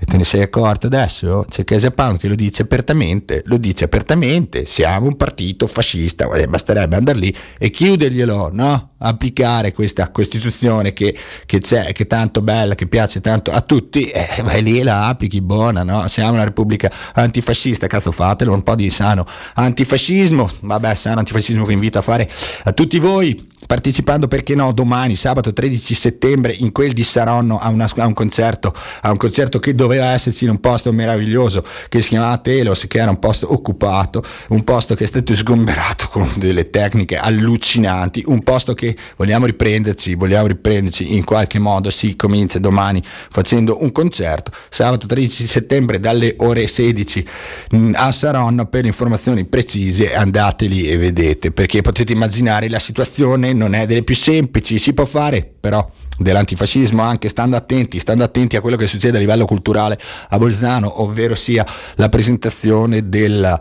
[0.00, 1.44] e te ne sei accorto adesso?
[1.48, 6.46] C'è Chiesa Pound che lo dice apertamente, lo dice apertamente, siamo un partito fascista, eh,
[6.46, 8.90] basterebbe andare lì e chiuderglielo, no?
[8.98, 11.16] Applicare questa Costituzione che,
[11.46, 14.84] che c'è, che è tanto bella, che piace tanto a tutti, eh, vai lì e
[14.84, 16.06] la applichi buona, no?
[16.06, 21.72] Siamo una repubblica antifascista, cazzo fatelo, un po' di sano antifascismo, vabbè sano antifascismo che
[21.72, 22.30] invito a fare
[22.64, 27.68] a tutti voi partecipando perché no domani sabato 13 settembre in quel di Saronno a,
[27.68, 28.72] una, a, un concerto
[29.02, 32.98] a un concerto che doveva esserci in un posto meraviglioso che si chiamava Telos che
[32.98, 38.42] era un posto occupato un posto che è stato sgomberato con delle tecniche allucinanti un
[38.42, 44.52] posto che vogliamo riprenderci vogliamo riprenderci in qualche modo si comincia domani facendo un concerto
[44.68, 47.26] sabato 13 settembre dalle ore 16
[47.74, 48.66] mm, a Saronno.
[48.66, 54.02] Per informazioni precise andate lì e vedete perché potete immaginare la situazione non è delle
[54.02, 55.88] più semplici, si può fare, però
[56.18, 59.98] dell'antifascismo anche stando attenti, stando attenti a quello che succede a livello culturale
[60.28, 61.64] a Bolzano, ovvero sia
[61.96, 63.60] la presentazione del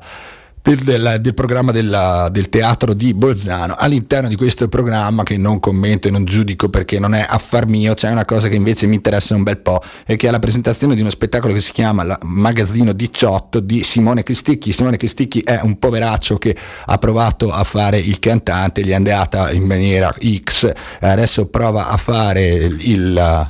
[0.75, 3.75] del, del, programma della, del teatro di Bolzano.
[3.77, 7.93] All'interno di questo programma, che non commento e non giudico perché non è affar mio,
[7.93, 10.95] c'è una cosa che invece mi interessa un bel po', e che è la presentazione
[10.95, 14.73] di uno spettacolo che si chiama la Magazzino 18 di Simone Cristicchi.
[14.73, 19.51] Simone Cristicchi è un poveraccio che ha provato a fare il cantante, gli è andata
[19.51, 20.13] in maniera
[20.43, 23.47] X, adesso prova a fare il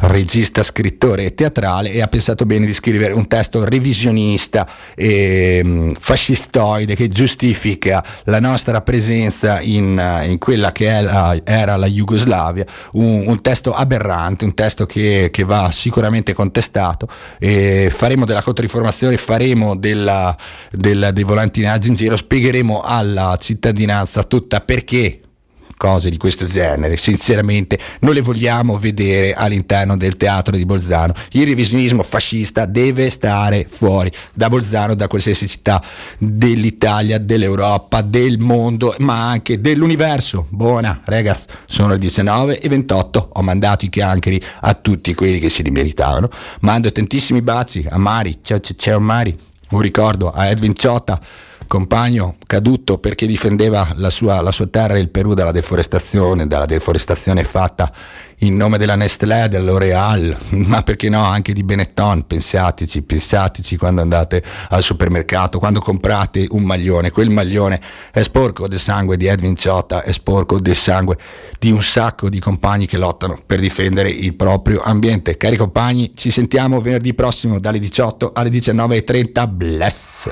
[0.00, 5.90] regista, scrittore e teatrale e ha pensato bene di scrivere un testo revisionista e mm,
[5.98, 13.24] fascistoide che giustifica la nostra presenza in, in quella che la, era la Jugoslavia, un,
[13.26, 17.06] un, testo aberrante, un testo che, che va sicuramente contestato.
[17.90, 20.36] Faremo della controinformazione, faremo della,
[20.70, 25.19] della, dei volantinaggi in giro, spiegheremo alla cittadinanza tutta perché
[25.80, 31.14] cose di questo genere, sinceramente non le vogliamo vedere all'interno del teatro di Bolzano.
[31.30, 35.82] Il revisionismo fascista deve stare fuori da Bolzano, da qualsiasi città
[36.18, 40.44] dell'Italia, dell'Europa, del mondo, ma anche dell'universo.
[40.50, 45.48] Buona, ragazzi, sono le 19 e 28, ho mandato i chiancheri a tutti quelli che
[45.48, 46.28] si li meritavano.
[46.60, 49.34] Mando tantissimi baci a Mari, ciao ciao, ciao Mari,
[49.70, 51.18] un ricordo a Edwin Ciotta
[51.70, 57.44] compagno caduto perché difendeva la sua, la sua terra, il Perù, dalla deforestazione, dalla deforestazione
[57.44, 57.92] fatta
[58.38, 60.36] in nome della Nestlé, dell'Oreal,
[60.66, 66.64] ma perché no anche di Benetton, pensateci, pensateci quando andate al supermercato, quando comprate un
[66.64, 67.80] maglione, quel maglione
[68.10, 71.18] è sporco del sangue di Edwin Ciotta, è sporco del sangue
[71.56, 75.36] di un sacco di compagni che lottano per difendere il proprio ambiente.
[75.36, 80.28] Cari compagni, ci sentiamo venerdì prossimo dalle 18 alle 19.30, bless!